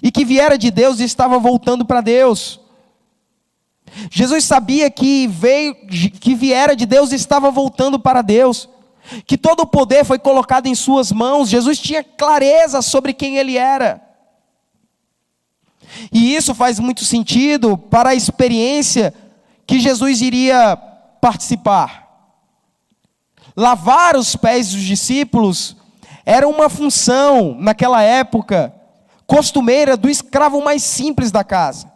e 0.02 0.12
que 0.12 0.26
viera 0.26 0.58
de 0.58 0.72
Deus 0.72 1.00
e 1.00 1.04
estava 1.04 1.40
voltando 1.40 1.86
para 1.86 2.02
Deus. 2.02 2.60
Jesus 4.12 4.44
sabia 4.44 4.90
que 4.90 5.28
veio, 5.28 5.76
que 6.20 6.36
viera 6.36 6.76
de 6.76 6.86
Deus 6.86 7.12
e 7.12 7.16
estava 7.16 7.50
voltando 7.50 8.00
para 8.00 8.22
Deus, 8.22 8.70
que 9.26 9.38
todo 9.38 9.62
o 9.62 9.68
poder 9.68 10.06
foi 10.06 10.20
colocado 10.20 10.68
em 10.68 10.76
suas 10.76 11.12
mãos. 11.12 11.50
Jesus 11.50 11.80
tinha 11.80 12.04
clareza 12.04 12.82
sobre 12.82 13.14
quem 13.14 13.38
ele 13.38 13.58
era. 13.58 14.02
E 16.12 16.36
isso 16.36 16.54
faz 16.54 16.80
muito 16.80 17.06
sentido 17.06 17.78
para 17.78 18.10
a 18.10 18.16
experiência 18.16 19.14
que 19.66 19.80
Jesus 19.80 20.22
iria 20.22 20.76
participar. 21.22 22.06
Lavar 23.56 24.16
os 24.16 24.36
pés 24.36 24.72
dos 24.72 24.84
discípulos 24.84 25.76
era 26.26 26.48
uma 26.48 26.70
função, 26.70 27.56
naquela 27.58 28.02
época, 28.04 28.74
costumeira 29.28 29.98
do 29.98 30.10
escravo 30.10 30.64
mais 30.64 30.82
simples 30.82 31.30
da 31.30 31.44
casa. 31.44 31.92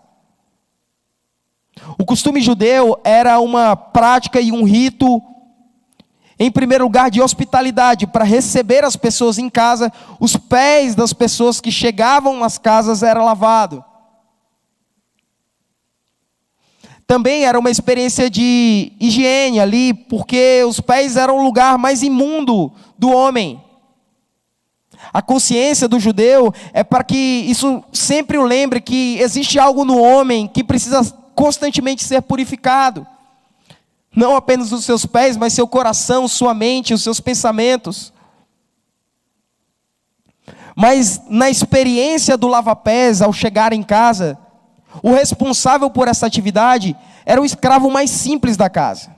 O 1.98 2.06
costume 2.06 2.42
judeu 2.42 3.00
era 3.04 3.40
uma 3.40 3.76
prática 3.76 4.40
e 4.42 4.52
um 4.52 4.64
rito, 4.64 5.22
em 6.38 6.52
primeiro 6.52 6.84
lugar, 6.84 7.10
de 7.10 7.22
hospitalidade, 7.22 8.06
para 8.06 8.26
receber 8.26 8.84
as 8.84 8.98
pessoas 8.98 9.38
em 9.38 9.50
casa, 9.50 9.92
os 10.20 10.36
pés 10.36 10.94
das 10.94 11.14
pessoas 11.14 11.62
que 11.62 11.72
chegavam 11.72 12.38
nas 12.38 12.58
casas 12.58 13.02
eram 13.02 13.24
lavados. 13.24 13.82
Também 17.08 17.46
era 17.46 17.60
uma 17.60 17.70
experiência 17.70 18.30
de 18.30 18.94
higiene 19.00 19.60
ali, 19.60 19.94
porque 19.94 20.64
os 20.66 20.80
pés 20.80 21.18
eram 21.18 21.40
o 21.40 21.44
lugar 21.44 21.78
mais 21.78 22.04
imundo 22.04 22.72
do 22.98 23.10
homem. 23.10 23.62
A 25.14 25.22
consciência 25.22 25.88
do 25.88 26.00
judeu 26.00 26.54
é 26.72 26.84
para 26.84 27.04
que 27.04 27.16
isso 27.16 27.84
sempre 27.92 28.38
o 28.38 28.44
lembre 28.44 28.80
que 28.80 29.18
existe 29.20 29.60
algo 29.60 29.84
no 29.84 30.02
homem 30.02 30.48
que 30.48 30.64
precisa 30.64 31.04
constantemente 31.36 32.04
ser 32.04 32.22
purificado. 32.22 33.06
Não 34.16 34.36
apenas 34.36 34.72
os 34.72 34.86
seus 34.86 35.06
pés, 35.06 35.36
mas 35.36 35.54
seu 35.54 35.68
coração, 35.68 36.28
sua 36.28 36.54
mente, 36.54 36.94
os 36.94 37.04
seus 37.04 37.20
pensamentos. 37.20 38.14
Mas 40.76 41.22
na 41.30 41.50
experiência 41.50 42.38
do 42.38 42.48
lava-pés, 42.48 43.22
ao 43.22 43.34
chegar 43.34 43.74
em 43.74 43.84
casa, 43.84 44.38
o 45.04 45.12
responsável 45.12 45.90
por 45.90 46.08
essa 46.08 46.26
atividade 46.26 46.96
era 47.26 47.42
o 47.42 47.46
escravo 47.46 47.90
mais 47.90 48.10
simples 48.10 48.56
da 48.56 48.70
casa. 48.70 49.16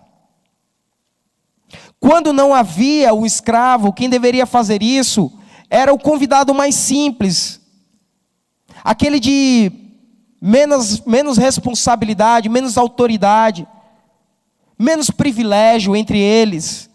Quando 2.00 2.34
não 2.34 2.54
havia 2.54 3.14
o 3.14 3.26
escravo, 3.26 3.94
quem 3.94 4.10
deveria 4.10 4.46
fazer 4.46 4.84
isso 4.84 5.32
era 5.74 5.92
o 5.92 5.98
convidado 5.98 6.54
mais 6.54 6.76
simples, 6.76 7.60
aquele 8.84 9.20
de 9.20 9.72
menos, 10.40 11.02
menos 11.02 11.36
responsabilidade, 11.36 12.48
menos 12.48 12.78
autoridade, 12.78 13.68
menos 14.78 15.10
privilégio 15.10 15.96
entre 15.96 16.20
eles. 16.20 16.92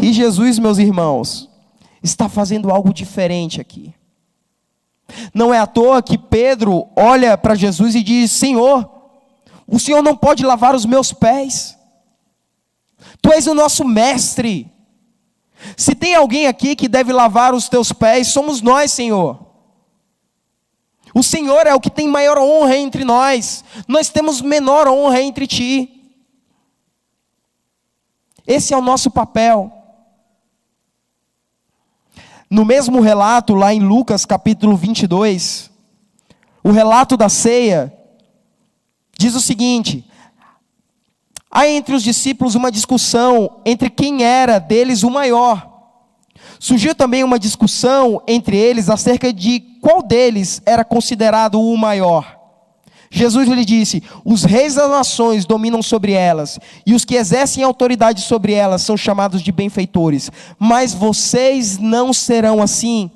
E 0.00 0.14
Jesus, 0.14 0.58
meus 0.58 0.78
irmãos, 0.78 1.46
está 2.02 2.26
fazendo 2.26 2.70
algo 2.70 2.90
diferente 2.94 3.60
aqui. 3.60 3.94
Não 5.34 5.52
é 5.52 5.58
à 5.58 5.66
toa 5.66 6.02
que 6.02 6.16
Pedro 6.16 6.88
olha 6.96 7.36
para 7.36 7.54
Jesus 7.54 7.94
e 7.94 8.02
diz: 8.02 8.32
Senhor, 8.32 8.90
o 9.66 9.78
Senhor 9.78 10.00
não 10.00 10.16
pode 10.16 10.42
lavar 10.42 10.74
os 10.74 10.86
meus 10.86 11.12
pés. 11.12 11.76
Tu 13.20 13.30
és 13.30 13.46
o 13.46 13.52
nosso 13.52 13.84
mestre. 13.84 14.71
Se 15.76 15.94
tem 15.94 16.14
alguém 16.14 16.46
aqui 16.46 16.74
que 16.76 16.88
deve 16.88 17.12
lavar 17.12 17.54
os 17.54 17.68
teus 17.68 17.92
pés, 17.92 18.28
somos 18.28 18.60
nós, 18.60 18.90
Senhor. 18.92 19.52
O 21.14 21.22
Senhor 21.22 21.66
é 21.66 21.74
o 21.74 21.80
que 21.80 21.90
tem 21.90 22.08
maior 22.08 22.38
honra 22.38 22.76
entre 22.76 23.04
nós. 23.04 23.64
Nós 23.86 24.08
temos 24.08 24.40
menor 24.40 24.88
honra 24.88 25.20
entre 25.20 25.46
ti. 25.46 26.02
Esse 28.46 28.72
é 28.72 28.76
o 28.76 28.82
nosso 28.82 29.10
papel. 29.10 29.70
No 32.48 32.64
mesmo 32.64 33.00
relato, 33.00 33.54
lá 33.54 33.72
em 33.72 33.80
Lucas 33.80 34.26
capítulo 34.26 34.76
22, 34.76 35.70
o 36.62 36.70
relato 36.70 37.16
da 37.16 37.28
ceia, 37.28 37.92
diz 39.18 39.34
o 39.34 39.40
seguinte: 39.40 40.04
há 41.52 41.68
entre 41.68 41.94
os 41.94 42.02
discípulos 42.02 42.54
uma 42.54 42.72
discussão 42.72 43.60
entre 43.66 43.90
quem 43.90 44.24
era 44.24 44.58
deles 44.58 45.02
o 45.02 45.10
maior. 45.10 45.70
Surgiu 46.58 46.94
também 46.94 47.22
uma 47.22 47.38
discussão 47.38 48.22
entre 48.26 48.56
eles 48.56 48.88
acerca 48.88 49.32
de 49.32 49.60
qual 49.80 50.02
deles 50.02 50.62
era 50.64 50.84
considerado 50.84 51.60
o 51.60 51.76
maior. 51.76 52.40
Jesus 53.10 53.46
lhe 53.46 53.64
disse: 53.64 54.02
Os 54.24 54.42
reis 54.44 54.76
das 54.76 54.90
nações 54.90 55.44
dominam 55.44 55.82
sobre 55.82 56.12
elas, 56.12 56.58
e 56.86 56.94
os 56.94 57.04
que 57.04 57.16
exercem 57.16 57.62
autoridade 57.62 58.22
sobre 58.22 58.54
elas 58.54 58.80
são 58.80 58.96
chamados 58.96 59.42
de 59.42 59.52
benfeitores. 59.52 60.30
Mas 60.58 60.94
vocês 60.94 61.76
não 61.78 62.12
serão 62.12 62.62
assim. 62.62 63.10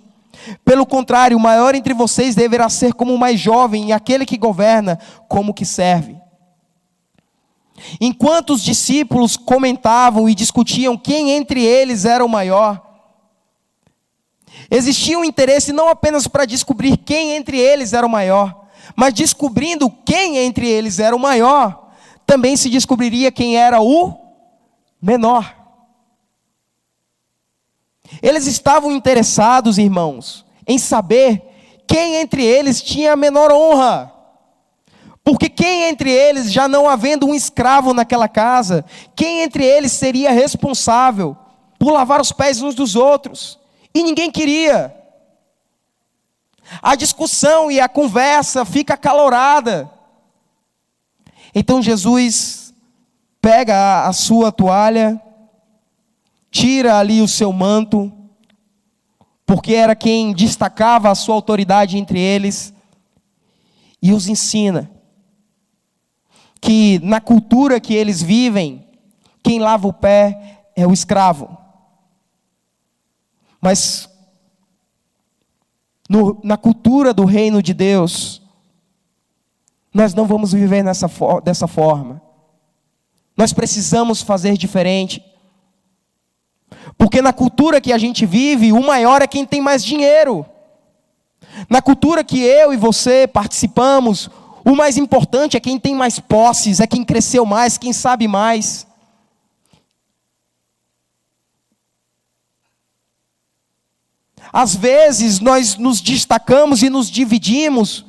Pelo 0.65 0.85
contrário, 0.85 1.37
o 1.37 1.41
maior 1.41 1.75
entre 1.75 1.95
vocês 1.95 2.35
deverá 2.35 2.69
ser 2.69 2.93
como 2.93 3.15
o 3.15 3.19
mais 3.19 3.41
jovem, 3.41 3.87
e 3.87 3.93
aquele 3.93 4.27
que 4.27 4.37
governa 4.37 4.99
como 5.29 5.55
que 5.55 5.65
serve. 5.65 6.26
Enquanto 8.01 8.51
os 8.51 8.63
discípulos 8.63 9.37
comentavam 9.37 10.29
e 10.29 10.35
discutiam 10.35 10.97
quem 10.97 11.31
entre 11.31 11.63
eles 11.63 12.05
era 12.05 12.25
o 12.25 12.29
maior, 12.29 12.83
existia 14.71 15.19
um 15.19 15.25
interesse 15.25 15.73
não 15.73 15.89
apenas 15.89 16.27
para 16.27 16.45
descobrir 16.45 16.97
quem 16.97 17.33
entre 17.33 17.59
eles 17.59 17.93
era 17.93 18.07
o 18.07 18.11
maior, 18.11 18.67
mas 18.95 19.15
descobrindo 19.15 19.91
quem 20.05 20.39
entre 20.39 20.69
eles 20.69 20.99
era 20.99 21.15
o 21.15 21.21
maior, 21.21 21.91
também 22.27 22.57
se 22.57 22.69
descobriria 22.69 23.31
quem 23.31 23.57
era 23.57 23.81
o 23.81 24.15
menor. 25.01 25.55
Eles 28.23 28.47
estavam 28.47 28.91
interessados, 28.91 29.79
irmãos, 29.79 30.45
em 30.67 30.79
saber 30.79 31.43
quem 31.87 32.17
entre 32.17 32.45
eles 32.45 32.83
tinha 32.83 33.13
a 33.13 33.17
menor 33.17 33.53
honra. 33.53 34.13
Porque 35.27 35.49
quem 35.49 35.83
entre 35.89 36.09
eles, 36.09 36.53
já 36.53 36.69
não 36.69 36.89
havendo 36.89 37.27
um 37.27 37.35
escravo 37.35 37.93
naquela 37.93 38.29
casa, 38.29 38.85
quem 39.17 39.43
entre 39.43 39.65
eles 39.65 39.91
seria 39.91 40.31
responsável 40.31 41.37
por 41.81 41.91
lavar 41.93 42.21
os 42.21 42.31
pés 42.31 42.63
uns 42.63 42.77
dos 42.77 42.95
outros? 42.95 43.59
E 43.93 44.05
ninguém 44.05 44.31
queria. 44.31 44.95
A 46.81 46.95
discussão 46.95 47.73
e 47.73 47.81
a 47.81 47.89
conversa 47.89 48.65
fica 48.65 48.95
acalorada. 48.95 49.91
Então 51.53 51.83
Jesus 51.83 52.73
pega 53.43 54.07
a, 54.07 54.13
sua 54.13 54.53
toalha, 54.53 55.21
tira 56.53 56.99
ali 57.01 57.21
o 57.21 57.27
seu 57.27 57.53
manto, 57.53 58.13
porque 59.45 59.75
era 59.75 59.97
quem 59.97 60.33
destacava 60.33 61.11
a 61.11 61.17
sua 61.17 61.35
autoridade 61.35 61.99
entre 61.99 62.21
eles, 62.21 62.73
e 64.01 64.13
os 64.13 64.29
ensina 64.29 64.95
que 66.61 66.99
na 67.01 67.21
cultura 67.21 67.81
que 67.81 67.95
eles 67.95 68.23
vivem, 68.23 68.87
quem 69.43 69.59
lava 69.59 69.87
o 69.87 69.93
pé 69.93 70.63
é 70.75 70.87
o 70.87 70.93
escravo. 70.93 71.57
Mas 73.61 74.09
no, 76.09 76.41
na 76.43 76.57
cultura 76.57 77.13
do 77.13 77.25
reino 77.25 77.63
de 77.63 77.75
Deus, 77.75 78.43
nós 79.93 80.15
não 80.15 80.27
vamos 80.27 80.53
viver 80.53 80.83
nessa, 80.83 81.09
dessa 81.43 81.67
forma. 81.67 82.21
Nós 83.37 83.53
precisamos 83.53 84.23
fazer 84.23 84.57
diferente. 84.57 85.25
Porque 86.97 87.21
na 87.21 87.33
cultura 87.33 87.81
que 87.81 87.93
a 87.93 87.99
gente 87.99 88.25
vive, 88.25 88.73
o 88.73 88.83
maior 88.83 89.23
é 89.23 89.27
quem 89.27 89.45
tem 89.45 89.61
mais 89.61 89.85
dinheiro. 89.85 90.47
Na 91.69 91.81
cultura 91.81 92.23
que 92.23 92.41
eu 92.41 92.73
e 92.73 92.77
você 92.77 93.27
participamos, 93.27 94.31
o 94.69 94.75
mais 94.75 94.97
importante 94.97 95.57
é 95.57 95.61
quem 95.61 95.79
tem 95.79 95.95
mais 95.95 96.19
posses, 96.19 96.81
é 96.81 96.89
quem 96.89 97.05
cresceu 97.05 97.47
mais, 97.47 97.79
quem 97.79 97.93
sabe 97.93 98.27
mais. 98.27 98.85
Às 104.53 104.75
vezes 104.75 105.39
nós 105.39 105.77
nos 105.77 106.01
destacamos 106.01 106.83
e 106.83 106.91
nos 106.91 107.09
dividimos, 107.09 108.05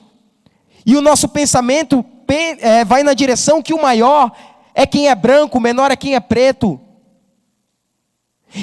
e 0.83 0.97
o 0.97 1.01
nosso 1.01 1.29
pensamento 1.29 2.03
é, 2.27 2.83
vai 2.83 3.03
na 3.03 3.13
direção 3.13 3.61
que 3.61 3.75
o 3.75 3.81
maior 3.81 4.31
é 4.73 4.87
quem 4.87 5.09
é 5.09 5.13
branco, 5.13 5.59
o 5.59 5.61
menor 5.61 5.91
é 5.91 5.95
quem 5.95 6.15
é 6.15 6.19
preto. 6.19 6.81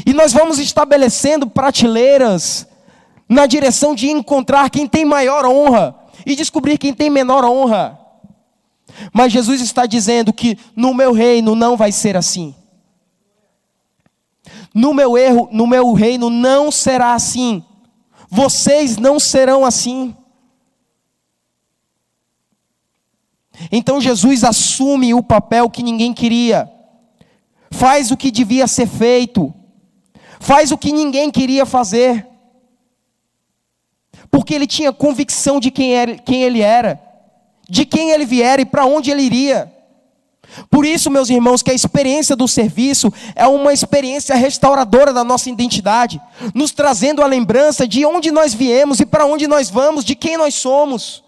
E 0.04 0.12
nós 0.12 0.32
vamos 0.32 0.58
estabelecendo 0.58 1.48
prateleiras 1.48 2.66
na 3.28 3.46
direção 3.46 3.94
de 3.94 4.10
encontrar 4.10 4.68
quem 4.68 4.88
tem 4.88 5.04
maior 5.04 5.46
honra 5.46 6.03
e 6.24 6.34
descobrir 6.34 6.78
quem 6.78 6.92
tem 6.92 7.10
menor 7.10 7.44
honra. 7.44 7.98
Mas 9.12 9.32
Jesus 9.32 9.60
está 9.60 9.86
dizendo 9.86 10.32
que 10.32 10.58
no 10.76 10.94
meu 10.94 11.12
reino 11.12 11.54
não 11.54 11.76
vai 11.76 11.90
ser 11.92 12.16
assim. 12.16 12.54
No 14.74 14.92
meu 14.92 15.16
erro, 15.16 15.48
no 15.52 15.66
meu 15.66 15.92
reino 15.92 16.28
não 16.28 16.70
será 16.70 17.14
assim. 17.14 17.64
Vocês 18.28 18.96
não 18.96 19.20
serão 19.20 19.64
assim. 19.64 20.14
Então 23.70 24.00
Jesus 24.00 24.42
assume 24.42 25.14
o 25.14 25.22
papel 25.22 25.70
que 25.70 25.82
ninguém 25.82 26.12
queria. 26.12 26.70
Faz 27.70 28.10
o 28.10 28.16
que 28.16 28.30
devia 28.30 28.66
ser 28.66 28.86
feito. 28.86 29.52
Faz 30.40 30.72
o 30.72 30.78
que 30.78 30.92
ninguém 30.92 31.30
queria 31.30 31.64
fazer. 31.64 32.26
Porque 34.30 34.54
ele 34.54 34.66
tinha 34.66 34.92
convicção 34.92 35.60
de 35.60 35.70
quem, 35.70 35.94
era, 35.94 36.16
quem 36.16 36.42
ele 36.42 36.60
era, 36.60 37.00
de 37.68 37.84
quem 37.84 38.10
ele 38.10 38.24
viera 38.24 38.62
e 38.62 38.64
para 38.64 38.84
onde 38.84 39.10
ele 39.10 39.22
iria. 39.22 39.72
Por 40.70 40.84
isso, 40.84 41.10
meus 41.10 41.30
irmãos, 41.30 41.62
que 41.62 41.70
a 41.70 41.74
experiência 41.74 42.36
do 42.36 42.46
serviço 42.46 43.12
é 43.34 43.46
uma 43.46 43.72
experiência 43.72 44.34
restauradora 44.36 45.12
da 45.12 45.24
nossa 45.24 45.50
identidade, 45.50 46.20
nos 46.54 46.70
trazendo 46.70 47.22
a 47.22 47.26
lembrança 47.26 47.88
de 47.88 48.04
onde 48.04 48.30
nós 48.30 48.54
viemos 48.54 49.00
e 49.00 49.06
para 49.06 49.26
onde 49.26 49.46
nós 49.46 49.70
vamos, 49.70 50.04
de 50.04 50.14
quem 50.14 50.36
nós 50.36 50.54
somos. 50.54 51.24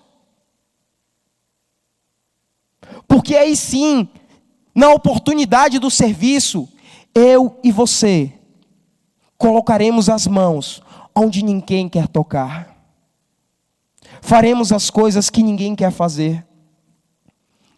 Porque 3.09 3.37
aí 3.37 3.57
sim, 3.57 4.09
na 4.75 4.91
oportunidade 4.91 5.79
do 5.79 5.91
serviço, 5.91 6.69
eu 7.15 7.59
e 7.65 7.73
você 7.73 8.33
colocaremos 9.39 10.09
as 10.09 10.27
mãos 10.27 10.83
onde 11.15 11.43
ninguém 11.43 11.89
quer 11.89 12.09
tocar. 12.09 12.76
Faremos 14.27 14.73
as 14.73 14.91
coisas 14.91 15.31
que 15.31 15.41
ninguém 15.41 15.77
quer 15.77 15.93
fazer. 15.93 16.45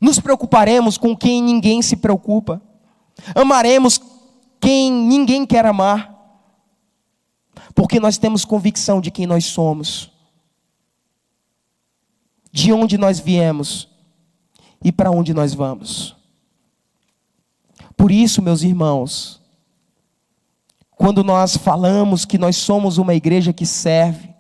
Nos 0.00 0.18
preocuparemos 0.18 0.96
com 0.96 1.14
quem 1.14 1.42
ninguém 1.42 1.82
se 1.82 1.94
preocupa. 1.94 2.58
Amaremos 3.34 4.00
quem 4.58 4.90
ninguém 4.90 5.44
quer 5.44 5.66
amar. 5.66 6.10
Porque 7.74 8.00
nós 8.00 8.16
temos 8.16 8.46
convicção 8.46 8.98
de 8.98 9.10
quem 9.10 9.26
nós 9.26 9.44
somos. 9.44 10.10
De 12.50 12.72
onde 12.72 12.96
nós 12.96 13.20
viemos 13.20 13.86
e 14.82 14.90
para 14.90 15.10
onde 15.10 15.34
nós 15.34 15.52
vamos. 15.52 16.16
Por 17.94 18.10
isso, 18.10 18.40
meus 18.40 18.62
irmãos, 18.62 19.38
quando 20.92 21.22
nós 21.22 21.58
falamos 21.58 22.24
que 22.24 22.38
nós 22.38 22.56
somos 22.56 22.96
uma 22.96 23.14
igreja 23.14 23.52
que 23.52 23.66
serve, 23.66 24.37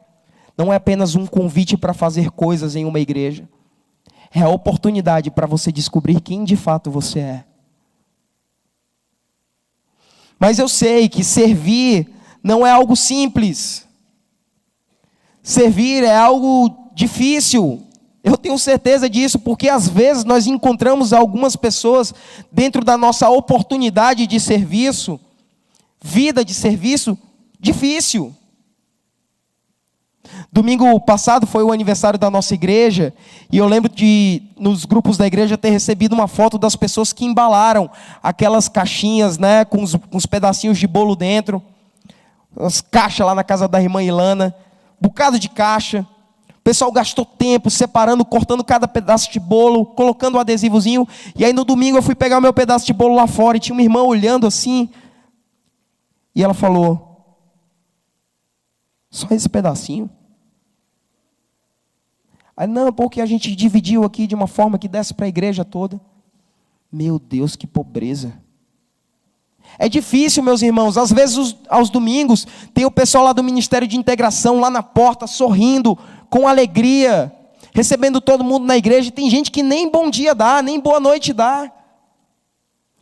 não 0.58 0.72
é 0.72 0.76
apenas 0.76 1.14
um 1.14 1.26
convite 1.26 1.76
para 1.76 1.94
fazer 1.94 2.30
coisas 2.32 2.76
em 2.76 2.84
uma 2.84 3.00
igreja 3.00 3.48
é 4.30 4.42
a 4.42 4.48
oportunidade 4.48 5.30
para 5.30 5.46
você 5.46 5.72
descobrir 5.72 6.20
quem 6.20 6.44
de 6.44 6.56
fato 6.56 6.90
você 6.90 7.20
é. 7.20 7.44
Mas 10.38 10.58
eu 10.58 10.68
sei 10.68 11.08
que 11.08 11.24
servir 11.24 12.08
não 12.42 12.66
é 12.66 12.70
algo 12.70 12.94
simples. 12.94 13.86
Servir 15.42 16.04
é 16.04 16.14
algo 16.14 16.92
difícil. 16.94 17.82
Eu 18.22 18.36
tenho 18.36 18.58
certeza 18.58 19.08
disso, 19.08 19.38
porque 19.38 19.68
às 19.68 19.88
vezes 19.88 20.24
nós 20.24 20.46
encontramos 20.46 21.12
algumas 21.12 21.56
pessoas 21.56 22.14
dentro 22.52 22.84
da 22.84 22.96
nossa 22.96 23.28
oportunidade 23.30 24.26
de 24.26 24.38
serviço, 24.38 25.18
vida 26.00 26.44
de 26.44 26.54
serviço, 26.54 27.18
difícil. 27.58 28.34
Domingo 30.52 30.98
passado 31.00 31.46
foi 31.46 31.62
o 31.62 31.72
aniversário 31.72 32.18
da 32.18 32.30
nossa 32.30 32.54
igreja, 32.54 33.12
e 33.50 33.58
eu 33.58 33.66
lembro 33.66 33.90
de, 33.90 34.42
nos 34.58 34.84
grupos 34.84 35.16
da 35.16 35.26
igreja, 35.26 35.58
ter 35.58 35.70
recebido 35.70 36.14
uma 36.14 36.26
foto 36.26 36.58
das 36.58 36.74
pessoas 36.74 37.12
que 37.12 37.24
embalaram 37.24 37.90
aquelas 38.22 38.68
caixinhas, 38.68 39.38
né, 39.38 39.64
com 39.64 39.82
os, 39.82 39.94
com 39.94 40.16
os 40.16 40.26
pedacinhos 40.26 40.78
de 40.78 40.86
bolo 40.86 41.14
dentro, 41.14 41.62
as 42.58 42.80
caixas 42.80 43.26
lá 43.26 43.34
na 43.34 43.44
casa 43.44 43.68
da 43.68 43.80
irmã 43.80 44.02
Ilana, 44.02 44.54
bocado 45.00 45.38
de 45.38 45.48
caixa. 45.48 46.06
O 46.58 46.62
pessoal 46.68 46.92
gastou 46.92 47.24
tempo 47.24 47.70
separando, 47.70 48.24
cortando 48.24 48.62
cada 48.64 48.86
pedaço 48.86 49.32
de 49.32 49.40
bolo, 49.40 49.86
colocando 49.86 50.34
o 50.34 50.38
um 50.38 50.40
adesivozinho, 50.40 51.06
e 51.36 51.44
aí 51.44 51.52
no 51.52 51.64
domingo 51.64 51.98
eu 51.98 52.02
fui 52.02 52.14
pegar 52.14 52.38
o 52.38 52.42
meu 52.42 52.52
pedaço 52.52 52.84
de 52.84 52.92
bolo 52.92 53.14
lá 53.14 53.26
fora, 53.26 53.56
e 53.56 53.60
tinha 53.60 53.74
uma 53.74 53.82
irmã 53.82 54.02
olhando 54.02 54.46
assim, 54.46 54.90
e 56.34 56.42
ela 56.42 56.54
falou: 56.54 57.07
Só 59.10 59.26
esse 59.30 59.48
pedacinho? 59.48 60.10
Aí, 62.56 62.66
não, 62.66 62.92
porque 62.92 63.20
a 63.20 63.26
gente 63.26 63.54
dividiu 63.54 64.04
aqui 64.04 64.26
de 64.26 64.34
uma 64.34 64.46
forma 64.46 64.78
que 64.78 64.88
desce 64.88 65.14
para 65.14 65.26
a 65.26 65.28
igreja 65.28 65.64
toda. 65.64 66.00
Meu 66.90 67.18
Deus, 67.18 67.54
que 67.54 67.66
pobreza. 67.66 68.32
É 69.78 69.88
difícil, 69.88 70.42
meus 70.42 70.62
irmãos. 70.62 70.96
Às 70.96 71.12
vezes, 71.12 71.56
aos 71.68 71.90
domingos, 71.90 72.46
tem 72.74 72.84
o 72.84 72.90
pessoal 72.90 73.24
lá 73.24 73.32
do 73.32 73.44
Ministério 73.44 73.86
de 73.86 73.96
Integração, 73.96 74.60
lá 74.60 74.70
na 74.70 74.82
porta, 74.82 75.26
sorrindo, 75.26 75.96
com 76.28 76.48
alegria, 76.48 77.32
recebendo 77.72 78.20
todo 78.20 78.42
mundo 78.42 78.66
na 78.66 78.76
igreja. 78.76 79.10
Tem 79.10 79.30
gente 79.30 79.50
que 79.50 79.62
nem 79.62 79.90
bom 79.90 80.10
dia 80.10 80.34
dá, 80.34 80.62
nem 80.62 80.80
boa 80.80 80.98
noite 80.98 81.32
dá. 81.32 81.70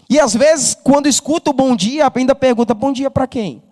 E 0.08 0.20
às 0.20 0.34
vezes, 0.34 0.74
quando 0.74 1.08
escuta 1.08 1.50
o 1.50 1.54
bom 1.54 1.74
dia, 1.74 2.10
ainda 2.14 2.34
pergunta: 2.34 2.74
bom 2.74 2.92
dia 2.92 3.10
para 3.10 3.26
quem? 3.26 3.62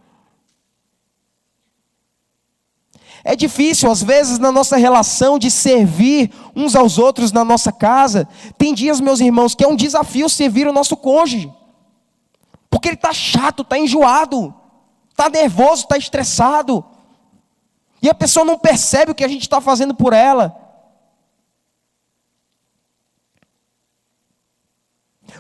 É 3.27 3.35
difícil, 3.35 3.91
às 3.91 4.03
vezes, 4.03 4.39
na 4.39 4.53
nossa 4.53 4.77
relação 4.77 5.39
de 5.39 5.51
servir 5.51 6.31
uns 6.55 6.77
aos 6.77 6.99
outros 6.99 7.33
na 7.33 7.43
nossa 7.43 7.73
casa. 7.73 8.29
Tem 8.59 8.75
dias, 8.75 9.01
meus 9.01 9.19
irmãos, 9.19 9.55
que 9.55 9.65
é 9.65 9.69
um 9.69 9.75
desafio 9.75 10.29
servir 10.29 10.69
o 10.69 10.73
nosso 10.73 10.95
cônjuge. 10.95 11.51
Porque 12.69 12.89
ele 12.89 12.97
está 12.97 13.15
chato, 13.15 13.63
está 13.63 13.79
enjoado, 13.79 14.55
está 15.11 15.31
nervoso, 15.31 15.85
está 15.85 15.97
estressado. 15.97 16.85
E 18.03 18.11
a 18.11 18.15
pessoa 18.15 18.45
não 18.45 18.59
percebe 18.59 19.13
o 19.13 19.15
que 19.15 19.25
a 19.25 19.29
gente 19.29 19.43
está 19.43 19.59
fazendo 19.59 19.95
por 19.95 20.13
ela. 20.13 20.55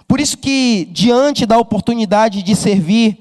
Por 0.08 0.20
isso 0.20 0.38
que, 0.38 0.86
diante 0.86 1.44
da 1.44 1.58
oportunidade 1.58 2.42
de 2.42 2.56
servir, 2.56 3.18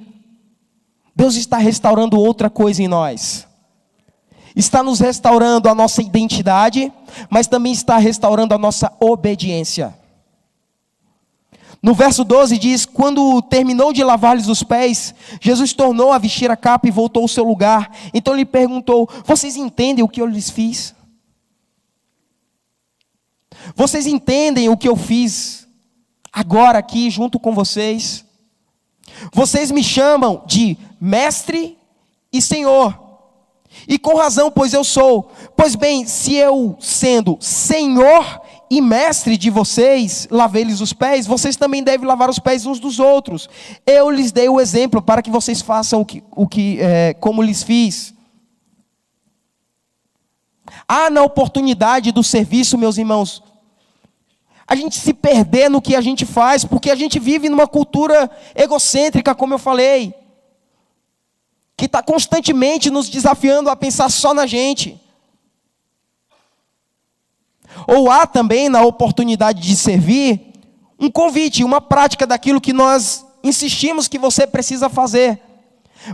Deus 1.13 1.35
está 1.35 1.57
restaurando 1.57 2.17
outra 2.17 2.49
coisa 2.49 2.81
em 2.81 2.87
nós. 2.87 3.45
Está 4.55 4.83
nos 4.83 4.99
restaurando 4.99 5.67
a 5.67 5.75
nossa 5.75 6.01
identidade, 6.01 6.91
mas 7.29 7.47
também 7.47 7.73
está 7.73 7.97
restaurando 7.97 8.53
a 8.53 8.57
nossa 8.57 8.91
obediência. 8.99 9.93
No 11.83 11.93
verso 11.93 12.23
12 12.23 12.57
diz: 12.57 12.85
Quando 12.85 13.41
terminou 13.41 13.91
de 13.91 14.03
lavar-lhes 14.03 14.47
os 14.47 14.63
pés, 14.63 15.13
Jesus 15.41 15.73
tornou 15.73 16.13
a 16.13 16.17
vestir 16.17 16.49
a 16.49 16.55
capa 16.55 16.87
e 16.87 16.91
voltou 16.91 17.23
ao 17.23 17.27
seu 17.27 17.43
lugar. 17.43 17.91
Então 18.13 18.33
lhe 18.33 18.45
perguntou: 18.45 19.09
Vocês 19.25 19.57
entendem 19.57 20.03
o 20.03 20.07
que 20.07 20.21
eu 20.21 20.25
lhes 20.25 20.49
fiz? 20.49 20.95
Vocês 23.75 24.07
entendem 24.07 24.69
o 24.69 24.77
que 24.77 24.87
eu 24.87 24.95
fiz 24.95 25.67
agora 26.31 26.79
aqui 26.79 27.09
junto 27.09 27.37
com 27.37 27.53
vocês? 27.53 28.25
Vocês 29.33 29.69
me 29.69 29.83
chamam 29.83 30.41
de 30.45 30.77
mestre 30.99 31.77
e 32.31 32.41
senhor. 32.41 33.02
E 33.87 33.97
com 33.97 34.15
razão, 34.15 34.51
pois 34.51 34.73
eu 34.73 34.83
sou. 34.83 35.31
Pois 35.55 35.75
bem, 35.75 36.05
se 36.05 36.35
eu, 36.35 36.75
sendo 36.79 37.37
senhor 37.39 38.41
e 38.69 38.81
mestre 38.81 39.37
de 39.37 39.49
vocês, 39.49 40.27
lavei-lhes 40.31 40.81
os 40.81 40.93
pés, 40.93 41.27
vocês 41.27 41.55
também 41.55 41.83
devem 41.83 42.07
lavar 42.07 42.29
os 42.29 42.39
pés 42.39 42.65
uns 42.65 42.79
dos 42.79 42.99
outros. 42.99 43.49
Eu 43.85 44.09
lhes 44.09 44.31
dei 44.31 44.49
o 44.49 44.59
exemplo 44.59 45.01
para 45.01 45.21
que 45.21 45.29
vocês 45.29 45.61
façam 45.61 46.01
o 46.01 46.05
que, 46.05 46.23
o 46.31 46.47
que 46.47 46.79
é, 46.81 47.13
como 47.13 47.41
lhes 47.43 47.61
fiz. 47.61 48.13
Há 50.87 51.09
na 51.09 51.21
oportunidade 51.21 52.11
do 52.11 52.23
serviço, 52.23 52.77
meus 52.77 52.97
irmãos, 52.97 53.43
a 54.65 54.75
gente 54.75 54.95
se 54.97 55.13
perder 55.13 55.69
no 55.69 55.81
que 55.81 55.95
a 55.95 56.01
gente 56.01 56.25
faz, 56.25 56.65
porque 56.65 56.89
a 56.89 56.95
gente 56.95 57.19
vive 57.19 57.49
numa 57.49 57.67
cultura 57.67 58.29
egocêntrica, 58.55 59.35
como 59.35 59.53
eu 59.53 59.59
falei, 59.59 60.13
que 61.83 61.87
está 61.87 62.01
constantemente 62.01 62.89
nos 62.89 63.09
desafiando 63.09 63.69
a 63.69 63.75
pensar 63.75 64.09
só 64.09 64.33
na 64.33 64.47
gente. 64.47 64.97
Ou 67.85 68.09
há 68.09 68.25
também, 68.25 68.69
na 68.69 68.81
oportunidade 68.83 69.61
de 69.61 69.75
servir, 69.75 70.53
um 70.97 71.11
convite, 71.11 71.61
uma 71.61 71.81
prática 71.81 72.25
daquilo 72.25 72.61
que 72.61 72.71
nós 72.71 73.25
insistimos 73.43 74.07
que 74.07 74.17
você 74.17 74.47
precisa 74.47 74.87
fazer. 74.87 75.41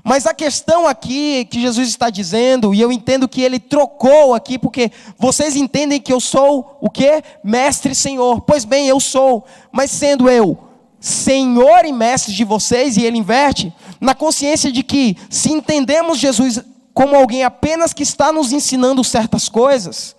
Mas 0.04 0.26
a 0.26 0.34
questão 0.34 0.88
aqui 0.88 1.46
que 1.46 1.62
Jesus 1.62 1.88
está 1.88 2.10
dizendo, 2.10 2.74
e 2.74 2.82
eu 2.82 2.92
entendo 2.92 3.28
que 3.28 3.44
ele 3.44 3.60
trocou 3.60 4.34
aqui, 4.34 4.58
porque 4.58 4.92
vocês 5.20 5.56
entendem 5.56 6.02
que 6.02 6.12
eu 6.12 6.20
sou 6.20 6.80
o 6.82 6.90
que? 6.90 7.24
Mestre 7.44 7.94
Senhor. 7.94 8.42
Pois 8.42 8.66
bem, 8.66 8.88
eu 8.88 9.00
sou, 9.00 9.46
mas 9.72 9.92
sendo 9.92 10.28
eu 10.28 10.58
Senhor 11.00 11.86
e 11.86 11.94
Mestre 11.94 12.34
de 12.34 12.44
vocês, 12.44 12.98
e 12.98 13.06
ele 13.06 13.18
inverte, 13.18 13.74
na 14.00 14.16
consciência 14.16 14.72
de 14.72 14.84
que, 14.84 15.18
se 15.30 15.52
entendemos 15.52 16.18
Jesus 16.18 16.62
como 16.94 17.16
alguém 17.16 17.44
apenas 17.44 17.94
que 17.94 18.04
está 18.04 18.32
nos 18.32 18.52
ensinando 18.52 19.04
certas 19.04 19.48
coisas, 19.48 20.16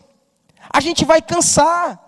a 0.73 0.81
gente 0.81 1.05
vai 1.05 1.21
cansar. 1.21 2.01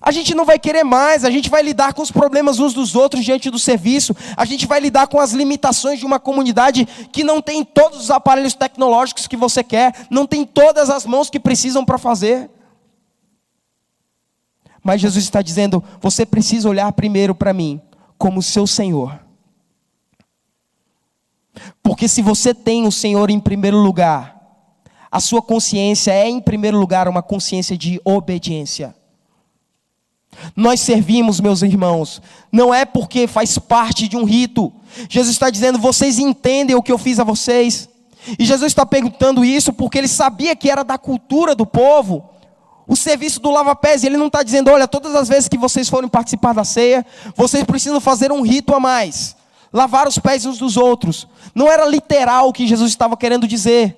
A 0.00 0.10
gente 0.10 0.34
não 0.34 0.44
vai 0.44 0.58
querer 0.58 0.84
mais, 0.84 1.24
a 1.24 1.30
gente 1.30 1.48
vai 1.48 1.62
lidar 1.62 1.94
com 1.94 2.02
os 2.02 2.10
problemas 2.10 2.60
uns 2.60 2.74
dos 2.74 2.94
outros 2.94 3.24
diante 3.24 3.48
do 3.48 3.58
serviço, 3.58 4.14
a 4.36 4.44
gente 4.44 4.66
vai 4.66 4.78
lidar 4.78 5.06
com 5.06 5.18
as 5.18 5.32
limitações 5.32 5.98
de 5.98 6.04
uma 6.04 6.20
comunidade 6.20 6.84
que 7.10 7.24
não 7.24 7.40
tem 7.40 7.64
todos 7.64 7.98
os 7.98 8.10
aparelhos 8.10 8.52
tecnológicos 8.52 9.26
que 9.26 9.36
você 9.36 9.64
quer, 9.64 10.06
não 10.10 10.26
tem 10.26 10.44
todas 10.44 10.90
as 10.90 11.06
mãos 11.06 11.30
que 11.30 11.40
precisam 11.40 11.86
para 11.86 11.96
fazer. 11.96 12.50
Mas 14.84 15.00
Jesus 15.00 15.24
está 15.24 15.40
dizendo: 15.40 15.82
você 16.00 16.26
precisa 16.26 16.68
olhar 16.68 16.92
primeiro 16.92 17.34
para 17.34 17.54
mim, 17.54 17.80
como 18.18 18.42
seu 18.42 18.66
Senhor. 18.66 19.18
Porque 21.82 22.06
se 22.06 22.20
você 22.20 22.52
tem 22.52 22.86
o 22.86 22.92
Senhor 22.92 23.30
em 23.30 23.40
primeiro 23.40 23.78
lugar, 23.78 24.34
a 25.10 25.20
sua 25.20 25.40
consciência 25.40 26.12
é, 26.12 26.28
em 26.28 26.40
primeiro 26.40 26.78
lugar, 26.78 27.08
uma 27.08 27.22
consciência 27.22 27.78
de 27.78 28.00
obediência. 28.04 28.94
Nós 30.54 30.80
servimos, 30.80 31.40
meus 31.40 31.62
irmãos, 31.62 32.20
não 32.50 32.74
é 32.74 32.84
porque 32.84 33.26
faz 33.26 33.56
parte 33.56 34.08
de 34.08 34.16
um 34.16 34.24
rito. 34.24 34.72
Jesus 35.08 35.34
está 35.34 35.48
dizendo: 35.48 35.78
vocês 35.78 36.18
entendem 36.18 36.76
o 36.76 36.82
que 36.82 36.92
eu 36.92 36.98
fiz 36.98 37.18
a 37.18 37.24
vocês. 37.24 37.88
E 38.38 38.44
Jesus 38.44 38.72
está 38.72 38.84
perguntando 38.84 39.44
isso 39.44 39.72
porque 39.72 39.98
ele 39.98 40.08
sabia 40.08 40.56
que 40.56 40.70
era 40.70 40.82
da 40.82 40.98
cultura 40.98 41.54
do 41.54 41.64
povo. 41.64 42.30
O 42.86 42.96
serviço 42.96 43.40
do 43.40 43.50
lava-pés, 43.50 44.04
ele 44.04 44.16
não 44.16 44.26
está 44.26 44.42
dizendo: 44.42 44.70
olha, 44.70 44.86
todas 44.86 45.14
as 45.14 45.28
vezes 45.28 45.48
que 45.48 45.56
vocês 45.56 45.88
forem 45.88 46.08
participar 46.08 46.52
da 46.52 46.64
ceia, 46.64 47.04
vocês 47.34 47.64
precisam 47.64 48.00
fazer 48.00 48.30
um 48.30 48.42
rito 48.42 48.74
a 48.74 48.80
mais, 48.80 49.36
lavar 49.72 50.06
os 50.06 50.18
pés 50.18 50.44
uns 50.44 50.58
dos 50.58 50.76
outros. 50.76 51.26
Não 51.54 51.70
era 51.70 51.86
literal 51.86 52.48
o 52.48 52.52
que 52.52 52.66
Jesus 52.66 52.90
estava 52.90 53.16
querendo 53.16 53.48
dizer. 53.48 53.96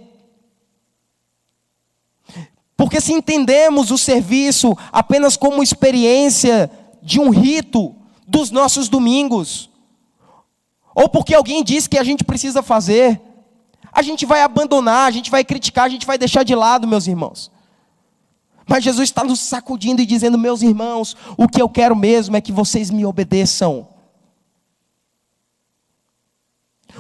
Porque 2.77 3.01
se 3.01 3.13
entendemos 3.13 3.91
o 3.91 3.99
serviço 3.99 4.77
apenas 4.93 5.37
como 5.37 5.63
experiência 5.63 6.71
de 7.03 7.19
um 7.19 7.31
rito 7.31 7.95
dos 8.29 8.51
nossos 8.51 8.89
domingos, 8.89 9.71
ou 10.95 11.09
porque 11.09 11.35
alguém 11.35 11.65
disse 11.65 11.89
que 11.89 11.99
a 11.99 12.05
gente 12.05 12.23
precisa 12.23 12.63
fazer, 12.63 13.21
a 13.93 14.03
gente 14.03 14.27
vai 14.27 14.43
abandonar, 14.43 15.09
a 15.09 15.11
gente 15.11 15.31
vai 15.31 15.43
criticar, 15.43 15.87
a 15.87 15.89
gente 15.89 16.07
vai 16.07 16.19
deixar 16.19 16.43
de 16.43 16.55
lado, 16.55 16.87
meus 16.87 17.07
irmãos. 17.07 17.51
Mas 18.67 18.83
Jesus 18.83 19.09
está 19.09 19.23
nos 19.23 19.41
sacudindo 19.41 20.03
e 20.03 20.07
dizendo: 20.07 20.37
meus 20.37 20.63
irmãos, 20.63 21.17
o 21.37 21.49
que 21.49 21.63
eu 21.63 21.69
quero 21.69 21.95
mesmo 21.95 22.37
é 22.37 22.41
que 22.41 22.53
vocês 22.53 22.91
me 22.91 23.07
obedeçam. 23.07 23.89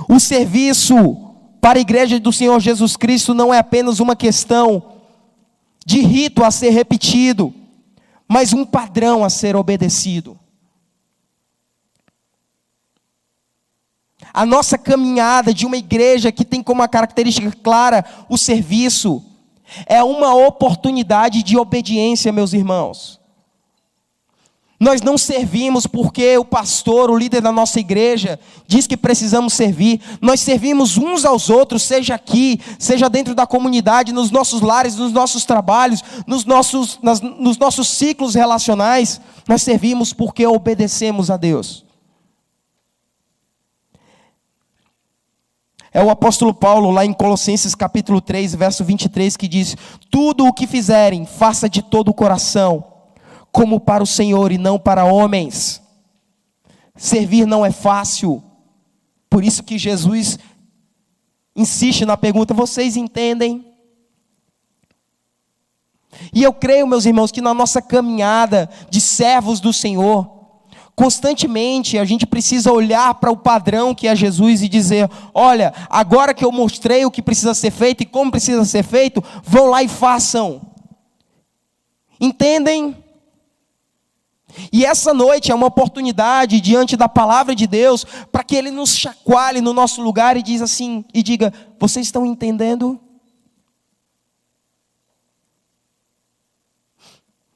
O 0.09 0.20
serviço 0.20 0.94
para 1.61 1.79
a 1.79 1.83
igreja 1.83 2.20
do 2.20 2.33
Senhor 2.33 2.61
Jesus 2.61 2.96
Cristo 2.96 3.35
não 3.35 3.52
é 3.52 3.59
apenas 3.59 3.98
uma 3.98 4.14
questão 4.14 4.92
de 5.85 6.00
rito 6.00 6.44
a 6.44 6.50
ser 6.50 6.70
repetido, 6.70 7.52
mas 8.29 8.52
um 8.52 8.64
padrão 8.64 9.24
a 9.24 9.31
ser 9.31 9.57
obedecido. 9.57 10.38
A 14.33 14.44
nossa 14.44 14.76
caminhada 14.76 15.55
de 15.55 15.64
uma 15.64 15.76
igreja 15.76 16.31
que 16.31 16.44
tem 16.44 16.62
como 16.62 16.87
característica 16.88 17.50
clara 17.62 18.05
o 18.29 18.37
serviço, 18.37 19.24
é 19.87 20.02
uma 20.02 20.35
oportunidade 20.35 21.42
de 21.42 21.57
obediência, 21.57 22.33
meus 22.33 22.52
irmãos. 22.52 23.20
Nós 24.79 25.00
não 25.00 25.16
servimos 25.16 25.87
porque 25.87 26.37
o 26.37 26.44
pastor, 26.44 27.11
o 27.11 27.16
líder 27.16 27.40
da 27.40 27.50
nossa 27.50 27.81
igreja, 27.81 28.38
diz 28.66 28.87
que 28.87 28.96
precisamos 28.96 29.55
servir. 29.55 30.00
Nós 30.20 30.40
servimos 30.40 30.98
uns 30.98 31.24
aos 31.24 31.48
outros, 31.48 31.83
seja 31.83 32.14
aqui, 32.14 32.61
seja 32.79 33.09
dentro 33.09 33.35
da 33.35 33.46
comunidade, 33.46 34.12
nos 34.12 34.31
nossos 34.31 34.61
lares, 34.61 34.96
nos 34.96 35.12
nossos 35.12 35.46
trabalhos, 35.46 36.05
nos 36.26 36.44
nossos, 36.44 36.98
nas, 37.02 37.22
nos 37.22 37.57
nossos 37.57 37.88
ciclos 37.88 38.35
relacionais. 38.35 39.18
Nós 39.48 39.62
servimos 39.62 40.12
porque 40.12 40.46
obedecemos 40.46 41.31
a 41.31 41.38
Deus. 41.38 41.86
É 45.96 46.02
o 46.04 46.11
apóstolo 46.11 46.52
Paulo, 46.52 46.90
lá 46.90 47.06
em 47.06 47.12
Colossenses 47.14 47.74
capítulo 47.74 48.20
3, 48.20 48.54
verso 48.54 48.85
23, 48.85 49.35
que 49.35 49.48
diz: 49.48 49.74
Tudo 50.11 50.46
o 50.46 50.52
que 50.52 50.66
fizerem, 50.66 51.24
faça 51.24 51.70
de 51.70 51.80
todo 51.80 52.11
o 52.11 52.14
coração 52.14 52.85
como 53.50 53.80
para 53.80 54.02
o 54.02 54.06
Senhor 54.06 54.52
e 54.52 54.59
não 54.59 54.78
para 54.78 55.06
homens. 55.06 55.80
Servir 56.94 57.46
não 57.46 57.64
é 57.64 57.70
fácil. 57.70 58.44
Por 59.30 59.42
isso 59.42 59.62
que 59.62 59.78
Jesus 59.78 60.38
insiste 61.56 62.04
na 62.04 62.18
pergunta: 62.18 62.52
vocês 62.52 62.94
entendem? 62.94 63.64
E 66.30 66.42
eu 66.42 66.52
creio, 66.52 66.87
meus 66.87 67.06
irmãos, 67.06 67.32
que 67.32 67.40
na 67.40 67.54
nossa 67.54 67.80
caminhada 67.80 68.68
de 68.90 69.00
servos 69.00 69.61
do 69.61 69.72
Senhor, 69.72 70.36
constantemente 70.96 71.98
a 71.98 72.04
gente 72.06 72.26
precisa 72.26 72.72
olhar 72.72 73.14
para 73.16 73.30
o 73.30 73.37
padrão 73.37 73.94
que 73.94 74.09
é 74.09 74.16
Jesus 74.16 74.62
e 74.62 74.68
dizer: 74.68 75.09
olha, 75.35 75.72
agora 75.90 76.32
que 76.32 76.44
eu 76.44 76.50
mostrei 76.50 77.04
o 77.04 77.11
que 77.11 77.20
precisa 77.20 77.52
ser 77.52 77.70
feito 77.70 78.02
e 78.02 78.06
como 78.06 78.30
precisa 78.30 78.64
ser 78.64 78.82
feito, 78.82 79.22
vão 79.44 79.66
lá 79.66 79.82
e 79.82 79.88
façam. 79.88 80.62
Entendem? 82.18 82.96
E 84.72 84.87
essa 84.87 85.12
noite 85.12 85.52
é 85.52 85.54
uma 85.54 85.66
oportunidade 85.66 86.62
diante 86.62 86.96
da 86.96 87.11
palavra 87.11 87.54
de 87.54 87.66
Deus 87.66 88.06
para 88.32 88.42
que 88.42 88.56
ele 88.56 88.70
nos 88.70 88.96
chacoalhe 88.96 89.61
no 89.61 89.74
nosso 89.74 90.00
lugar 90.00 90.35
e 90.35 90.42
diz 90.42 90.62
assim 90.62 91.04
e 91.12 91.22
diga: 91.22 91.52
"Vocês 91.78 92.06
estão 92.06 92.24
entendendo?" 92.24 92.98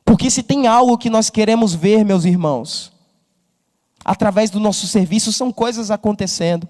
Porque 0.05 0.29
se 0.29 0.43
tem 0.43 0.67
algo 0.67 0.99
que 0.99 1.09
nós 1.09 1.31
queremos 1.31 1.73
ver, 1.73 2.05
meus 2.05 2.27
irmãos, 2.27 3.00
através 4.05 4.51
do 4.51 4.61
nosso 4.61 4.87
serviço 4.87 5.33
são 5.33 5.53
coisas 5.53 5.91
acontecendo. 5.91 6.69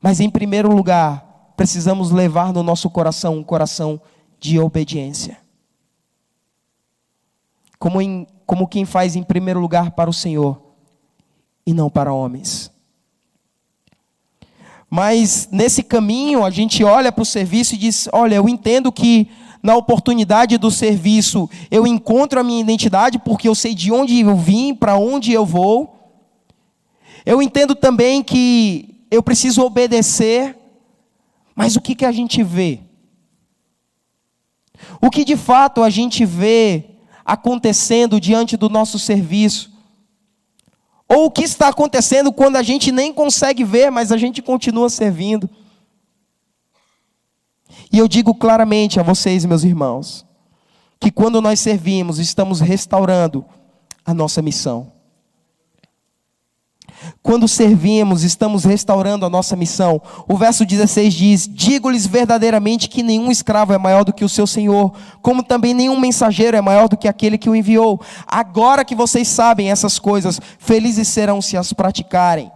Mas 0.00 0.20
em 0.20 0.28
primeiro 0.28 0.74
lugar, 0.74 1.52
precisamos 1.56 2.10
levar 2.10 2.52
no 2.52 2.62
nosso 2.62 2.90
coração 2.90 3.38
um 3.38 3.44
coração 3.44 4.00
de 4.38 4.58
obediência 4.58 5.44
como, 7.84 8.00
em, 8.00 8.26
como 8.46 8.66
quem 8.66 8.86
faz 8.86 9.14
em 9.14 9.22
primeiro 9.22 9.60
lugar 9.60 9.90
para 9.90 10.08
o 10.08 10.12
Senhor 10.12 10.58
e 11.66 11.74
não 11.74 11.90
para 11.90 12.14
homens. 12.14 12.70
Mas 14.88 15.50
nesse 15.52 15.82
caminho 15.82 16.46
a 16.46 16.48
gente 16.48 16.82
olha 16.82 17.12
para 17.12 17.20
o 17.20 17.26
serviço 17.26 17.74
e 17.74 17.76
diz: 17.76 18.08
olha, 18.10 18.36
eu 18.36 18.48
entendo 18.48 18.90
que 18.90 19.30
na 19.64 19.74
oportunidade 19.74 20.58
do 20.58 20.70
serviço 20.70 21.48
eu 21.70 21.86
encontro 21.86 22.38
a 22.38 22.44
minha 22.44 22.60
identidade 22.60 23.18
porque 23.18 23.48
eu 23.48 23.54
sei 23.54 23.74
de 23.74 23.90
onde 23.90 24.20
eu 24.20 24.36
vim, 24.36 24.74
para 24.74 24.98
onde 24.98 25.32
eu 25.32 25.46
vou. 25.46 26.12
Eu 27.24 27.40
entendo 27.40 27.74
também 27.74 28.22
que 28.22 29.06
eu 29.10 29.22
preciso 29.22 29.62
obedecer, 29.62 30.54
mas 31.56 31.76
o 31.76 31.80
que, 31.80 31.94
que 31.94 32.04
a 32.04 32.12
gente 32.12 32.42
vê? 32.42 32.80
O 35.00 35.08
que 35.08 35.24
de 35.24 35.34
fato 35.34 35.82
a 35.82 35.88
gente 35.88 36.26
vê 36.26 36.84
acontecendo 37.24 38.20
diante 38.20 38.58
do 38.58 38.68
nosso 38.68 38.98
serviço? 38.98 39.72
Ou 41.08 41.24
o 41.24 41.30
que 41.30 41.42
está 41.42 41.68
acontecendo 41.68 42.30
quando 42.30 42.56
a 42.56 42.62
gente 42.62 42.92
nem 42.92 43.14
consegue 43.14 43.64
ver, 43.64 43.90
mas 43.90 44.12
a 44.12 44.18
gente 44.18 44.42
continua 44.42 44.90
servindo? 44.90 45.48
E 47.92 47.98
eu 47.98 48.08
digo 48.08 48.34
claramente 48.34 48.98
a 48.98 49.02
vocês, 49.02 49.44
meus 49.44 49.64
irmãos, 49.64 50.26
que 51.00 51.10
quando 51.10 51.40
nós 51.40 51.60
servimos, 51.60 52.18
estamos 52.18 52.60
restaurando 52.60 53.44
a 54.04 54.12
nossa 54.12 54.42
missão. 54.42 54.92
Quando 57.22 57.48
servimos, 57.48 58.22
estamos 58.22 58.64
restaurando 58.64 59.26
a 59.26 59.30
nossa 59.30 59.56
missão. 59.56 60.00
O 60.28 60.36
verso 60.36 60.64
16 60.64 61.14
diz: 61.14 61.48
Digo-lhes 61.50 62.06
verdadeiramente 62.06 62.88
que 62.88 63.02
nenhum 63.02 63.30
escravo 63.30 63.72
é 63.72 63.78
maior 63.78 64.04
do 64.04 64.12
que 64.12 64.24
o 64.24 64.28
seu 64.28 64.46
senhor, 64.46 64.92
como 65.20 65.42
também 65.42 65.74
nenhum 65.74 65.98
mensageiro 65.98 66.56
é 66.56 66.60
maior 66.60 66.88
do 66.88 66.96
que 66.96 67.08
aquele 67.08 67.38
que 67.38 67.50
o 67.50 67.56
enviou. 67.56 68.00
Agora 68.26 68.84
que 68.84 68.94
vocês 68.94 69.28
sabem 69.28 69.70
essas 69.70 69.98
coisas, 69.98 70.40
felizes 70.58 71.08
serão 71.08 71.40
se 71.42 71.56
as 71.56 71.72
praticarem. 71.72 72.50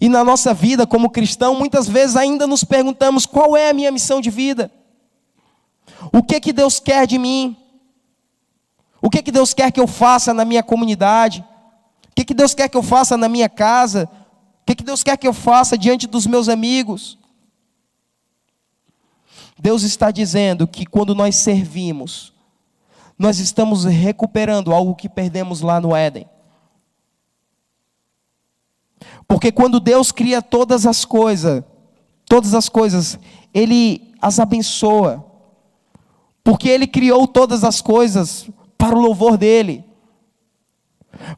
E 0.00 0.08
na 0.08 0.22
nossa 0.22 0.54
vida 0.54 0.86
como 0.86 1.10
cristão, 1.10 1.54
muitas 1.54 1.88
vezes 1.88 2.16
ainda 2.16 2.46
nos 2.46 2.64
perguntamos: 2.64 3.26
qual 3.26 3.56
é 3.56 3.70
a 3.70 3.74
minha 3.74 3.90
missão 3.90 4.20
de 4.20 4.30
vida? 4.30 4.70
O 6.12 6.22
que 6.22 6.40
que 6.40 6.52
Deus 6.52 6.80
quer 6.80 7.06
de 7.06 7.18
mim? 7.18 7.56
O 9.00 9.10
que, 9.10 9.20
que 9.20 9.32
Deus 9.32 9.52
quer 9.52 9.72
que 9.72 9.80
eu 9.80 9.88
faça 9.88 10.32
na 10.32 10.44
minha 10.44 10.62
comunidade? 10.62 11.44
O 12.08 12.14
que, 12.14 12.24
que 12.24 12.34
Deus 12.34 12.54
quer 12.54 12.68
que 12.68 12.76
eu 12.76 12.82
faça 12.82 13.16
na 13.16 13.28
minha 13.28 13.48
casa? 13.48 14.08
O 14.62 14.66
que, 14.66 14.76
que 14.76 14.84
Deus 14.84 15.02
quer 15.02 15.16
que 15.16 15.26
eu 15.26 15.32
faça 15.32 15.76
diante 15.76 16.06
dos 16.06 16.24
meus 16.24 16.48
amigos? 16.48 17.18
Deus 19.58 19.82
está 19.82 20.12
dizendo 20.12 20.68
que 20.68 20.86
quando 20.86 21.14
nós 21.16 21.34
servimos, 21.36 22.32
nós 23.18 23.38
estamos 23.40 23.84
recuperando 23.84 24.72
algo 24.72 24.94
que 24.94 25.08
perdemos 25.08 25.60
lá 25.60 25.80
no 25.80 25.96
Éden. 25.96 26.26
Porque 29.32 29.50
quando 29.50 29.80
Deus 29.80 30.12
cria 30.12 30.42
todas 30.42 30.84
as 30.84 31.06
coisas, 31.06 31.64
todas 32.26 32.52
as 32.52 32.68
coisas, 32.68 33.18
Ele 33.54 34.12
as 34.20 34.38
abençoa. 34.38 35.24
Porque 36.44 36.68
Ele 36.68 36.86
criou 36.86 37.26
todas 37.26 37.64
as 37.64 37.80
coisas 37.80 38.50
para 38.76 38.94
o 38.94 39.00
louvor 39.00 39.38
dele. 39.38 39.86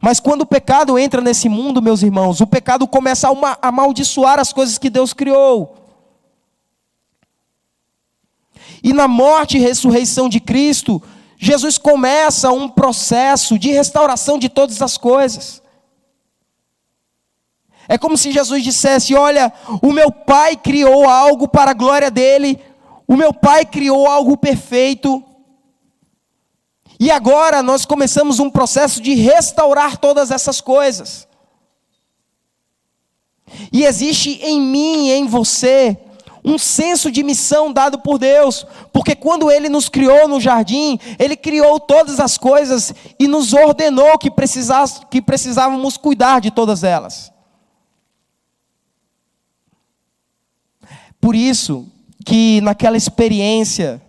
Mas 0.00 0.18
quando 0.18 0.40
o 0.40 0.46
pecado 0.46 0.98
entra 0.98 1.20
nesse 1.20 1.48
mundo, 1.48 1.80
meus 1.80 2.02
irmãos, 2.02 2.40
o 2.40 2.48
pecado 2.48 2.84
começa 2.88 3.28
a 3.28 3.68
amaldiçoar 3.68 4.40
as 4.40 4.52
coisas 4.52 4.76
que 4.76 4.90
Deus 4.90 5.12
criou. 5.12 5.76
E 8.82 8.92
na 8.92 9.06
morte 9.06 9.56
e 9.56 9.60
ressurreição 9.60 10.28
de 10.28 10.40
Cristo, 10.40 11.00
Jesus 11.38 11.78
começa 11.78 12.50
um 12.50 12.68
processo 12.68 13.56
de 13.56 13.70
restauração 13.70 14.36
de 14.36 14.48
todas 14.48 14.82
as 14.82 14.98
coisas. 14.98 15.62
É 17.88 17.98
como 17.98 18.16
se 18.16 18.32
Jesus 18.32 18.62
dissesse: 18.62 19.14
Olha, 19.14 19.52
o 19.82 19.92
meu 19.92 20.10
Pai 20.10 20.56
criou 20.56 21.08
algo 21.08 21.48
para 21.48 21.72
a 21.72 21.74
glória 21.74 22.10
dele, 22.10 22.58
o 23.06 23.16
meu 23.16 23.32
Pai 23.32 23.64
criou 23.64 24.06
algo 24.06 24.36
perfeito, 24.36 25.22
e 26.98 27.10
agora 27.10 27.62
nós 27.62 27.84
começamos 27.84 28.38
um 28.38 28.48
processo 28.48 29.00
de 29.00 29.14
restaurar 29.14 29.98
todas 29.98 30.30
essas 30.30 30.60
coisas. 30.60 31.28
E 33.72 33.84
existe 33.84 34.40
em 34.42 34.60
mim 34.60 35.08
e 35.08 35.12
em 35.12 35.26
você 35.26 35.98
um 36.44 36.58
senso 36.58 37.10
de 37.10 37.22
missão 37.22 37.72
dado 37.72 37.98
por 38.00 38.18
Deus, 38.18 38.66
porque 38.92 39.16
quando 39.16 39.50
Ele 39.50 39.68
nos 39.68 39.88
criou 39.88 40.28
no 40.28 40.38
jardim, 40.38 40.98
Ele 41.18 41.36
criou 41.36 41.80
todas 41.80 42.20
as 42.20 42.36
coisas 42.36 42.92
e 43.18 43.26
nos 43.26 43.54
ordenou 43.54 44.18
que, 44.18 44.30
precisávamos 44.30 45.96
cuidar 45.96 46.40
de 46.40 46.50
todas 46.50 46.84
elas. 46.84 47.33
Por 51.24 51.34
isso 51.34 51.86
que 52.22 52.60
naquela 52.60 52.98
experiência 52.98 54.02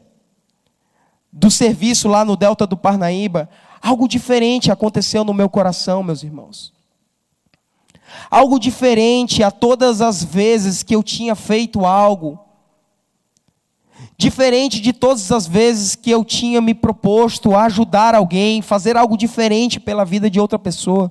do 1.32 1.49
serviço 1.49 2.10
lá 2.10 2.25
no 2.25 2.36
Delta 2.36 2.67
do 2.67 2.75
Parnaíba, 2.75 3.49
algo 3.82 4.06
diferente 4.06 4.69
aconteceu 4.69 5.23
no 5.23 5.34
meu 5.34 5.47
coração, 5.47 6.04
meus 6.04 6.23
irmãos. 6.23 6.73
Algo 8.30 8.60
diferente 8.60 9.41
a 9.43 9.49
todas 9.49 10.01
as 10.01 10.25
vezes 10.25 10.84
que 10.84 10.93
eu 10.93 11.01
tinha 11.01 11.36
feito 11.36 11.86
algo. 11.86 12.38
Diferente 14.17 14.82
de 14.82 14.91
todas 14.91 15.32
as 15.32 15.47
vezes 15.47 15.95
que 15.95 16.12
eu 16.12 16.25
tinha 16.25 16.60
me 16.60 16.73
proposto 16.73 17.56
a 17.56 17.63
ajudar 17.63 18.13
alguém, 18.13 18.62
fazer 18.62 18.97
algo 18.97 19.15
diferente 19.15 19.80
pela 19.80 20.04
vida 20.04 20.30
de 20.30 20.38
outra 20.38 20.60
pessoa. 20.60 21.10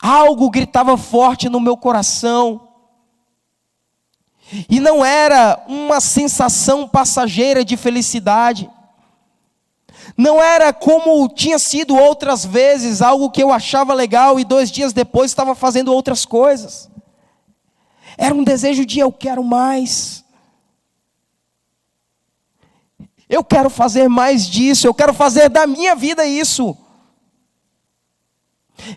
Algo 0.00 0.48
gritava 0.48 0.96
forte 0.96 1.50
no 1.50 1.60
meu 1.60 1.76
coração 1.76 2.63
e 4.68 4.78
não 4.78 5.04
era 5.04 5.62
uma 5.66 6.00
sensação 6.00 6.86
passageira 6.86 7.64
de 7.64 7.76
felicidade. 7.76 8.70
Não 10.16 10.42
era 10.42 10.72
como 10.72 11.28
tinha 11.28 11.58
sido 11.58 11.96
outras 11.96 12.44
vezes, 12.44 13.02
algo 13.02 13.30
que 13.30 13.42
eu 13.42 13.50
achava 13.50 13.94
legal 13.94 14.38
e 14.38 14.44
dois 14.44 14.70
dias 14.70 14.92
depois 14.92 15.30
estava 15.30 15.54
fazendo 15.54 15.92
outras 15.92 16.24
coisas. 16.24 16.90
Era 18.16 18.34
um 18.34 18.44
desejo 18.44 18.84
de 18.84 19.00
eu 19.00 19.10
quero 19.10 19.42
mais. 19.42 20.24
Eu 23.28 23.42
quero 23.42 23.70
fazer 23.70 24.08
mais 24.08 24.46
disso, 24.46 24.86
eu 24.86 24.94
quero 24.94 25.12
fazer 25.12 25.48
da 25.48 25.66
minha 25.66 25.96
vida 25.96 26.24
isso. 26.24 26.76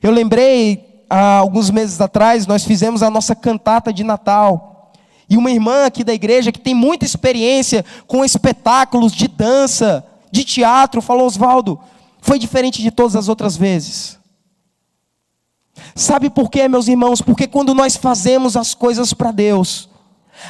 Eu 0.04 0.12
lembrei, 0.12 1.06
há 1.10 1.38
alguns 1.38 1.72
meses 1.72 2.00
atrás, 2.00 2.46
nós 2.46 2.64
fizemos 2.64 3.02
a 3.02 3.10
nossa 3.10 3.36
cantata 3.36 3.92
de 3.92 4.04
Natal. 4.04 4.77
E 5.30 5.36
uma 5.38 5.52
irmã 5.52 5.86
aqui 5.86 6.04
da 6.04 6.14
igreja 6.14 6.52
que 6.52 6.60
tem 6.60 6.74
muita 6.74 7.06
experiência 7.06 7.84
com 8.06 8.24
espetáculos 8.24 9.12
de 9.12 9.28
dança, 9.28 10.06
de 10.32 10.44
teatro, 10.44 11.02
falou: 11.02 11.26
Oswaldo, 11.26 11.80
foi 12.22 12.40
diferente 12.40 12.82
de 12.82 12.92
todas 12.92 13.16
as 13.16 13.28
outras 13.28 13.58
vezes. 13.58 14.18
Sabe 15.96 16.30
por 16.30 16.50
quê, 16.50 16.68
meus 16.68 16.88
irmãos? 16.88 17.22
Porque 17.22 17.48
quando 17.48 17.74
nós 17.74 17.96
fazemos 17.96 18.56
as 18.56 18.74
coisas 18.74 19.14
para 19.14 19.32
Deus, 19.32 19.90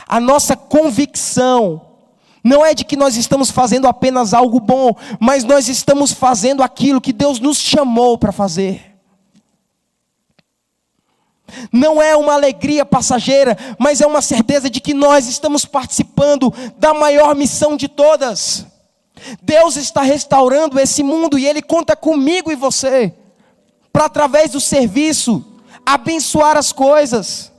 a 0.07 0.19
nossa 0.19 0.55
convicção 0.55 1.81
não 2.43 2.65
é 2.65 2.73
de 2.73 2.85
que 2.85 2.95
nós 2.95 3.17
estamos 3.17 3.51
fazendo 3.51 3.87
apenas 3.87 4.33
algo 4.33 4.59
bom, 4.59 4.95
mas 5.19 5.43
nós 5.43 5.67
estamos 5.67 6.11
fazendo 6.11 6.63
aquilo 6.63 7.01
que 7.01 7.11
Deus 7.11 7.39
nos 7.39 7.57
chamou 7.57 8.17
para 8.17 8.31
fazer. 8.31 8.96
Não 11.71 12.01
é 12.01 12.15
uma 12.15 12.33
alegria 12.33 12.85
passageira, 12.85 13.57
mas 13.79 14.01
é 14.01 14.07
uma 14.07 14.21
certeza 14.21 14.69
de 14.69 14.81
que 14.81 14.93
nós 14.93 15.27
estamos 15.27 15.65
participando 15.65 16.53
da 16.77 16.93
maior 16.93 17.35
missão 17.35 17.77
de 17.77 17.87
todas. 17.87 18.65
Deus 19.41 19.75
está 19.75 20.01
restaurando 20.01 20.79
esse 20.79 21.01
mundo 21.01 21.39
e 21.39 21.47
Ele 21.47 21.61
conta 21.61 21.95
comigo 21.95 22.51
e 22.51 22.55
você, 22.55 23.13
para 23.91 24.05
através 24.05 24.51
do 24.51 24.59
serviço, 24.59 25.43
abençoar 25.85 26.57
as 26.57 26.71
coisas. 26.71 27.51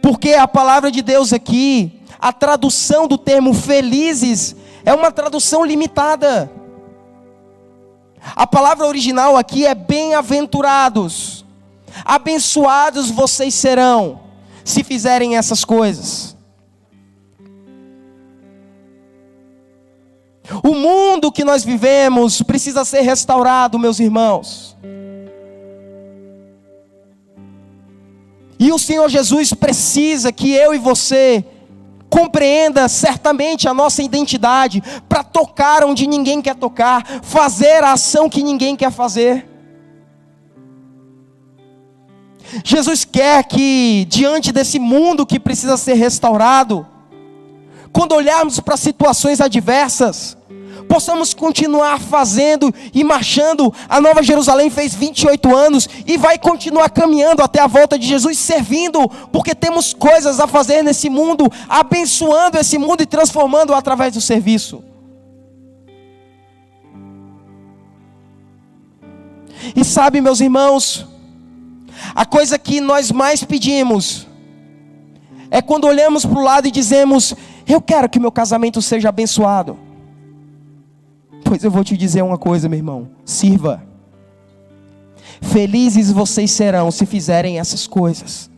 Porque 0.00 0.34
a 0.34 0.46
palavra 0.46 0.90
de 0.90 1.02
Deus 1.02 1.32
aqui, 1.32 2.00
a 2.20 2.32
tradução 2.32 3.08
do 3.08 3.18
termo 3.18 3.52
felizes, 3.52 4.54
é 4.84 4.94
uma 4.94 5.10
tradução 5.10 5.64
limitada. 5.64 6.50
A 8.36 8.46
palavra 8.46 8.86
original 8.86 9.36
aqui 9.36 9.66
é 9.66 9.74
bem-aventurados. 9.74 11.41
Abençoados 12.04 13.10
vocês 13.10 13.54
serão, 13.54 14.20
se 14.64 14.82
fizerem 14.82 15.36
essas 15.36 15.64
coisas. 15.64 16.36
O 20.62 20.74
mundo 20.74 21.32
que 21.32 21.44
nós 21.44 21.64
vivemos 21.64 22.42
precisa 22.42 22.84
ser 22.84 23.00
restaurado, 23.02 23.78
meus 23.78 24.00
irmãos. 24.00 24.76
E 28.58 28.70
o 28.70 28.78
Senhor 28.78 29.08
Jesus 29.08 29.52
precisa 29.52 30.30
que 30.30 30.52
eu 30.52 30.74
e 30.74 30.78
você 30.78 31.44
compreenda 32.08 32.88
certamente 32.88 33.66
a 33.66 33.74
nossa 33.74 34.02
identidade 34.02 34.82
para 35.08 35.24
tocar 35.24 35.82
onde 35.82 36.06
ninguém 36.06 36.42
quer 36.42 36.54
tocar, 36.54 37.04
fazer 37.22 37.82
a 37.82 37.92
ação 37.92 38.28
que 38.28 38.42
ninguém 38.42 38.76
quer 38.76 38.92
fazer. 38.92 39.51
Jesus 42.64 43.04
quer 43.04 43.44
que, 43.44 44.06
diante 44.08 44.52
desse 44.52 44.78
mundo 44.78 45.26
que 45.26 45.40
precisa 45.40 45.76
ser 45.76 45.94
restaurado, 45.94 46.86
quando 47.92 48.14
olharmos 48.14 48.58
para 48.60 48.76
situações 48.76 49.40
adversas, 49.40 50.36
possamos 50.88 51.32
continuar 51.32 52.00
fazendo 52.00 52.72
e 52.92 53.04
marchando. 53.04 53.72
A 53.88 54.00
Nova 54.00 54.22
Jerusalém 54.22 54.70
fez 54.70 54.94
28 54.94 55.54
anos 55.54 55.88
e 56.06 56.16
vai 56.16 56.38
continuar 56.38 56.90
caminhando 56.90 57.42
até 57.42 57.60
a 57.60 57.66
volta 57.66 57.98
de 57.98 58.06
Jesus, 58.06 58.38
servindo, 58.38 59.08
porque 59.30 59.54
temos 59.54 59.94
coisas 59.94 60.40
a 60.40 60.46
fazer 60.46 60.82
nesse 60.82 61.08
mundo, 61.08 61.50
abençoando 61.68 62.58
esse 62.58 62.78
mundo 62.78 63.02
e 63.02 63.06
transformando 63.06 63.74
através 63.74 64.14
do 64.14 64.20
serviço. 64.20 64.82
E 69.76 69.84
sabe, 69.84 70.20
meus 70.20 70.40
irmãos, 70.40 71.06
a 72.14 72.24
coisa 72.24 72.58
que 72.58 72.80
nós 72.80 73.10
mais 73.10 73.44
pedimos 73.44 74.26
é 75.50 75.60
quando 75.60 75.86
olhamos 75.86 76.24
para 76.24 76.38
o 76.38 76.42
lado 76.42 76.66
e 76.66 76.70
dizemos: 76.70 77.34
Eu 77.66 77.80
quero 77.80 78.08
que 78.08 78.18
meu 78.18 78.32
casamento 78.32 78.80
seja 78.80 79.10
abençoado. 79.10 79.78
Pois 81.44 81.62
eu 81.62 81.70
vou 81.70 81.84
te 81.84 81.96
dizer 81.96 82.22
uma 82.22 82.38
coisa, 82.38 82.68
meu 82.68 82.78
irmão: 82.78 83.10
sirva. 83.24 83.82
Felizes 85.42 86.10
vocês 86.10 86.50
serão 86.50 86.90
se 86.90 87.04
fizerem 87.04 87.58
essas 87.58 87.86
coisas. 87.86 88.50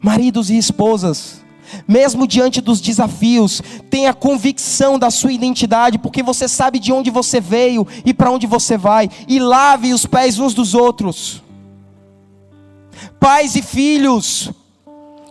Maridos 0.00 0.48
e 0.48 0.56
esposas, 0.56 1.40
mesmo 1.86 2.26
diante 2.26 2.60
dos 2.60 2.80
desafios, 2.80 3.62
tenha 3.90 4.14
convicção 4.14 4.98
da 4.98 5.10
sua 5.10 5.32
identidade, 5.32 5.98
porque 5.98 6.22
você 6.22 6.48
sabe 6.48 6.78
de 6.78 6.92
onde 6.92 7.10
você 7.10 7.40
veio 7.40 7.86
e 8.04 8.14
para 8.14 8.30
onde 8.30 8.46
você 8.46 8.76
vai, 8.76 9.10
e 9.28 9.38
lave 9.38 9.92
os 9.92 10.06
pés 10.06 10.38
uns 10.38 10.54
dos 10.54 10.74
outros. 10.74 11.42
Pais 13.20 13.56
e 13.56 13.62
filhos 13.62 14.50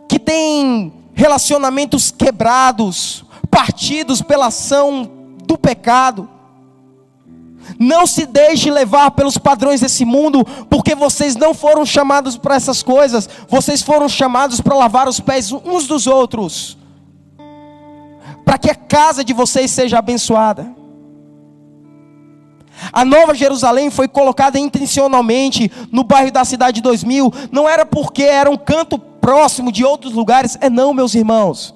que 0.08 0.20
têm 0.20 0.94
relacionamentos 1.14 2.12
quebrados, 2.12 3.26
partidos 3.50 4.22
pela 4.22 4.48
ação 4.48 5.10
do 5.46 5.58
pecado. 5.58 6.30
Não 7.80 8.08
se 8.08 8.26
deixe 8.26 8.72
levar 8.72 9.12
pelos 9.12 9.38
padrões 9.38 9.82
desse 9.82 10.06
mundo, 10.06 10.46
porque 10.70 10.96
vocês 10.96 11.36
não 11.36 11.54
foram 11.54 11.86
chamados 11.86 12.38
para 12.38 12.56
essas 12.56 12.82
coisas, 12.82 13.28
vocês 13.50 13.82
foram 13.82 14.08
chamados 14.08 14.62
para 14.62 14.76
lavar 14.76 15.08
os 15.08 15.20
pés 15.20 15.52
uns 15.52 15.88
dos 15.88 16.08
outros, 16.08 16.78
para 18.46 18.58
que 18.58 18.70
a 18.70 18.76
casa 18.76 19.24
de 19.24 19.34
vocês 19.34 19.72
seja 19.72 20.00
abençoada. 20.00 20.72
A 22.92 23.04
Nova 23.04 23.34
Jerusalém 23.34 23.90
foi 23.90 24.08
colocada 24.08 24.60
intencionalmente 24.60 25.72
no 25.92 26.04
bairro 26.04 26.32
da 26.32 26.46
Cidade 26.46 26.82
2000, 26.82 27.34
não 27.52 27.68
era 27.68 27.86
porque 27.86 28.24
era 28.24 28.50
um 28.50 28.58
canto 28.58 28.98
próximo 28.98 29.72
de 29.72 29.84
outros 29.84 30.14
lugares, 30.14 30.58
é 30.62 30.70
não, 30.70 30.94
meus 30.94 31.14
irmãos. 31.16 31.76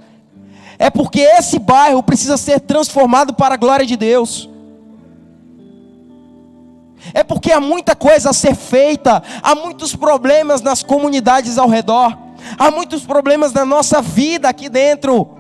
É 0.80 0.90
porque 0.90 1.20
esse 1.20 1.60
bairro 1.60 2.02
precisa 2.02 2.38
ser 2.38 2.60
transformado 2.60 3.34
para 3.34 3.54
a 3.54 3.58
glória 3.58 3.86
de 3.86 3.96
Deus. 3.96 4.50
É 7.14 7.24
porque 7.24 7.52
há 7.52 7.60
muita 7.60 7.96
coisa 7.96 8.30
a 8.30 8.34
ser 8.34 8.56
feita, 8.56 9.22
há 9.42 9.56
muitos 9.56 9.96
problemas 9.96 10.62
nas 10.62 10.84
comunidades 10.84 11.58
ao 11.58 11.68
redor, 11.68 12.18
há 12.58 12.72
muitos 12.72 13.04
problemas 13.04 13.54
na 13.54 13.66
nossa 13.66 14.02
vida 14.02 14.50
aqui 14.50 14.70
dentro. 14.70 15.38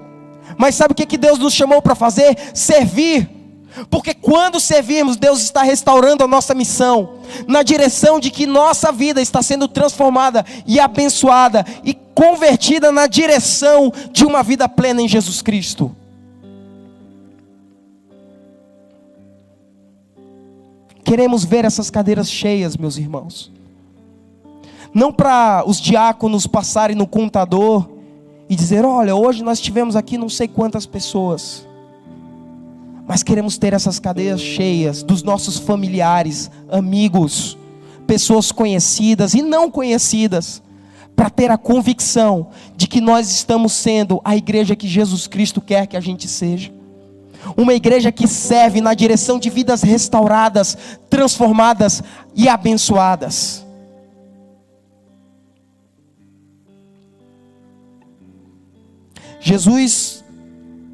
Mas 0.57 0.75
sabe 0.75 0.91
o 0.91 0.95
que, 0.95 1.17
Deus 1.17 1.39
nos 1.39 1.53
chamou 1.53 1.81
para 1.81 1.95
fazer? 1.95 2.37
Servir. 2.53 3.40
Porque 3.89 4.13
quando 4.13 4.59
servirmos, 4.59 5.15
Deus 5.15 5.41
está 5.41 5.63
restaurando 5.63 6.23
a 6.23 6.27
nossa 6.27 6.53
missão, 6.53 7.13
na 7.47 7.63
direção 7.63 8.19
de 8.19 8.29
que 8.29 8.45
nossa 8.45 8.91
vida 8.91 9.21
está 9.21 9.41
sendo 9.41 9.67
transformada 9.67 10.45
e 10.67 10.79
abençoada 10.79 11.65
e 11.83 11.93
convertida 11.93 12.91
na 12.91 13.07
direção 13.07 13.91
de 14.11 14.25
uma 14.25 14.43
vida 14.43 14.67
plena 14.67 15.01
em 15.01 15.07
Jesus 15.07 15.41
Cristo. 15.41 15.95
Queremos 21.03 21.43
ver 21.43 21.65
essas 21.65 21.89
cadeiras 21.89 22.29
cheias, 22.29 22.77
meus 22.77 22.97
irmãos. 22.97 23.51
Não 24.93 25.11
para 25.11 25.63
os 25.65 25.79
diáconos 25.79 26.45
passarem 26.45 26.95
no 26.95 27.07
contador 27.07 27.87
e 28.49 28.55
dizer: 28.55 28.85
olha, 28.85 29.15
hoje 29.15 29.43
nós 29.43 29.59
tivemos 29.59 29.95
aqui 29.95 30.17
não 30.17 30.29
sei 30.29 30.47
quantas 30.47 30.85
pessoas. 30.85 31.65
Mas 33.07 33.23
queremos 33.23 33.57
ter 33.57 33.73
essas 33.73 33.99
cadeiras 33.99 34.41
cheias 34.41 35.03
dos 35.03 35.23
nossos 35.23 35.57
familiares, 35.57 36.49
amigos, 36.69 37.57
pessoas 38.07 38.51
conhecidas 38.51 39.33
e 39.33 39.41
não 39.41 39.69
conhecidas, 39.69 40.61
para 41.15 41.29
ter 41.29 41.51
a 41.51 41.57
convicção 41.57 42.47
de 42.75 42.87
que 42.87 43.01
nós 43.01 43.29
estamos 43.29 43.73
sendo 43.73 44.21
a 44.23 44.35
igreja 44.35 44.75
que 44.75 44.87
Jesus 44.87 45.27
Cristo 45.27 45.61
quer 45.61 45.85
que 45.85 45.97
a 45.97 46.01
gente 46.01 46.27
seja 46.27 46.71
uma 47.55 47.73
igreja 47.73 48.11
que 48.11 48.27
serve 48.27 48.81
na 48.81 48.93
direção 48.93 49.39
de 49.39 49.49
vidas 49.49 49.81
restauradas, 49.81 50.77
transformadas 51.09 52.03
e 52.35 52.47
abençoadas. 52.47 53.65
Jesus 59.39 60.23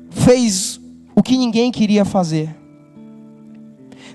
fez 0.10 0.77
o 1.18 1.24
que 1.24 1.36
ninguém 1.36 1.72
queria 1.72 2.06
fazer. 2.06 2.56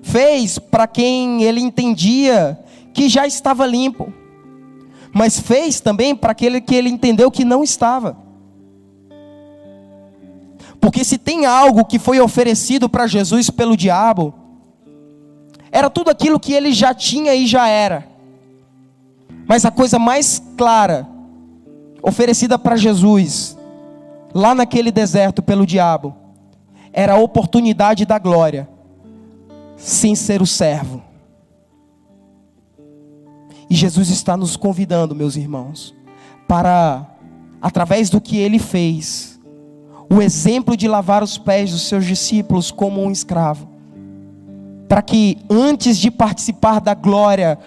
Fez 0.04 0.56
para 0.56 0.86
quem 0.86 1.42
ele 1.42 1.60
entendia 1.60 2.56
que 2.94 3.08
já 3.08 3.26
estava 3.26 3.66
limpo, 3.66 4.12
mas 5.12 5.36
fez 5.40 5.80
também 5.80 6.14
para 6.14 6.30
aquele 6.30 6.60
que 6.60 6.76
ele 6.76 6.88
entendeu 6.88 7.28
que 7.28 7.44
não 7.44 7.64
estava. 7.64 8.16
Porque 10.80 11.02
se 11.02 11.18
tem 11.18 11.44
algo 11.44 11.84
que 11.84 11.98
foi 11.98 12.20
oferecido 12.20 12.88
para 12.88 13.08
Jesus 13.08 13.50
pelo 13.50 13.76
diabo, 13.76 14.32
era 15.72 15.90
tudo 15.90 16.08
aquilo 16.08 16.38
que 16.38 16.52
ele 16.52 16.72
já 16.72 16.94
tinha 16.94 17.34
e 17.34 17.48
já 17.48 17.66
era. 17.66 18.06
Mas 19.44 19.64
a 19.64 19.72
coisa 19.72 19.98
mais 19.98 20.40
clara 20.56 21.08
oferecida 22.00 22.56
para 22.56 22.76
Jesus, 22.76 23.58
lá 24.32 24.54
naquele 24.54 24.92
deserto 24.92 25.42
pelo 25.42 25.66
diabo, 25.66 26.21
era 26.92 27.14
a 27.14 27.18
oportunidade 27.18 28.04
da 28.04 28.18
glória, 28.18 28.68
sem 29.76 30.14
ser 30.14 30.42
o 30.42 30.46
servo. 30.46 31.02
E 33.70 33.74
Jesus 33.74 34.10
está 34.10 34.36
nos 34.36 34.56
convidando, 34.56 35.14
meus 35.14 35.34
irmãos, 35.34 35.94
para, 36.46 37.06
através 37.60 38.10
do 38.10 38.20
que 38.20 38.36
ele 38.36 38.58
fez, 38.58 39.40
o 40.10 40.20
exemplo 40.20 40.76
de 40.76 40.86
lavar 40.86 41.22
os 41.22 41.38
pés 41.38 41.70
dos 41.70 41.88
seus 41.88 42.04
discípulos 42.04 42.70
como 42.70 43.02
um 43.02 43.10
escravo, 43.10 43.66
para 44.86 45.00
que 45.00 45.38
antes 45.48 45.96
de 45.96 46.10
participar 46.10 46.80
da 46.80 46.92
glória, 46.92 47.58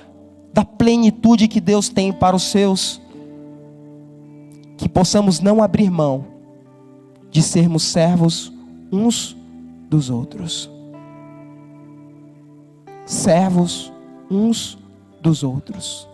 da 0.54 0.64
plenitude 0.64 1.48
que 1.48 1.60
Deus 1.60 1.90
tem 1.90 2.14
para 2.14 2.36
os 2.36 2.44
seus, 2.44 3.02
que 4.78 4.88
possamos 4.88 5.40
não 5.40 5.64
abrir 5.64 5.90
mão 5.90 6.26
de 7.32 7.42
sermos 7.42 7.84
servos 7.84 8.54
uns 8.96 9.36
dos 9.90 10.10
outros. 10.10 10.70
Servos 13.06 13.92
uns 14.32 14.78
dos 15.22 15.44
outros. 15.44 16.08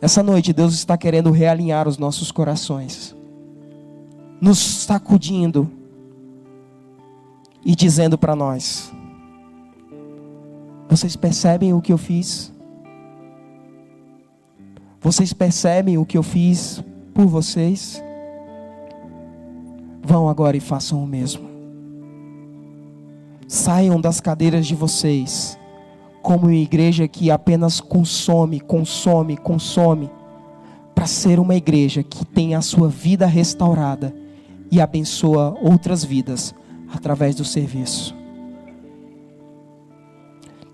Essa 0.00 0.22
noite 0.22 0.52
Deus 0.52 0.74
está 0.74 0.96
querendo 0.96 1.30
realinhar 1.30 1.88
os 1.88 1.98
nossos 1.98 2.30
corações 2.30 3.16
nos 4.40 4.58
sacudindo 4.58 5.70
e 7.64 7.74
dizendo 7.74 8.16
para 8.16 8.36
nós: 8.36 8.92
Vocês 10.88 11.16
percebem 11.16 11.72
o 11.72 11.80
que 11.80 11.92
eu 11.92 11.98
fiz? 11.98 12.52
Vocês 15.00 15.32
percebem 15.32 15.98
o 15.98 16.04
que 16.04 16.18
eu 16.18 16.22
fiz 16.22 16.82
por 17.14 17.26
vocês? 17.26 18.02
Vão 20.08 20.26
agora 20.26 20.56
e 20.56 20.60
façam 20.60 21.04
o 21.04 21.06
mesmo. 21.06 21.46
Saiam 23.46 24.00
das 24.00 24.22
cadeiras 24.22 24.66
de 24.66 24.74
vocês 24.74 25.58
como 26.22 26.46
uma 26.46 26.54
igreja 26.54 27.06
que 27.06 27.30
apenas 27.30 27.78
consome, 27.78 28.58
consome, 28.58 29.36
consome, 29.36 30.08
para 30.94 31.06
ser 31.06 31.38
uma 31.38 31.54
igreja 31.54 32.02
que 32.02 32.24
tem 32.24 32.54
a 32.54 32.62
sua 32.62 32.88
vida 32.88 33.26
restaurada 33.26 34.14
e 34.70 34.80
abençoa 34.80 35.54
outras 35.60 36.02
vidas 36.02 36.54
através 36.90 37.34
do 37.34 37.44
serviço. 37.44 38.16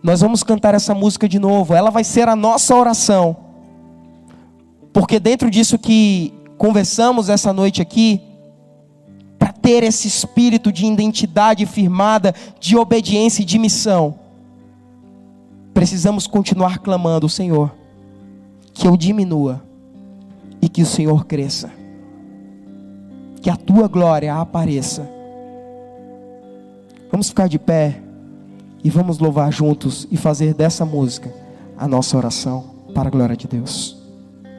Nós 0.01 0.20
vamos 0.20 0.45
cantar 0.45 0.76
essa 0.76 0.95
música 0.95 1.28
de 1.28 1.41
novo, 1.41 1.74
ela 1.74 1.91
vai 1.91 2.05
ser 2.05 2.28
a 2.28 2.37
nossa 2.37 2.72
oração. 2.76 3.37
Porque 4.93 5.18
dentro 5.18 5.51
disso 5.51 5.76
que 5.76 6.32
conversamos 6.57 7.28
essa 7.28 7.53
noite 7.53 7.82
aqui, 7.82 8.22
ter 9.65 9.83
esse 9.83 10.07
espírito 10.07 10.71
de 10.71 10.85
identidade 10.85 11.65
firmada, 11.65 12.35
de 12.61 12.77
obediência 12.77 13.41
e 13.41 13.47
de 13.47 13.59
missão, 13.59 14.15
precisamos 15.73 16.27
continuar 16.27 16.81
clamando: 16.81 17.31
Senhor, 17.31 17.75
que 18.75 18.87
eu 18.87 18.95
diminua 18.95 19.65
e 20.61 20.69
que 20.69 20.83
o 20.83 20.87
Senhor 20.87 21.25
cresça. 21.25 21.73
Que 23.41 23.49
a 23.49 23.57
tua 23.57 23.89
glória 23.89 24.35
apareça. 24.35 25.11
Vamos 27.11 27.31
ficar 27.31 27.49
de 27.49 27.59
pé 27.59 28.03
e 28.83 28.91
vamos 28.91 29.19
louvar 29.19 29.51
juntos 29.51 30.07
e 30.11 30.17
fazer 30.19 30.53
dessa 30.53 30.85
música 30.85 31.33
a 31.79 31.89
nossa 31.89 32.19
oração 32.19 32.65
para 32.95 33.09
a 33.09 33.11
glória 33.11 33.37
de 33.37 33.49
Deus. 33.49 34.03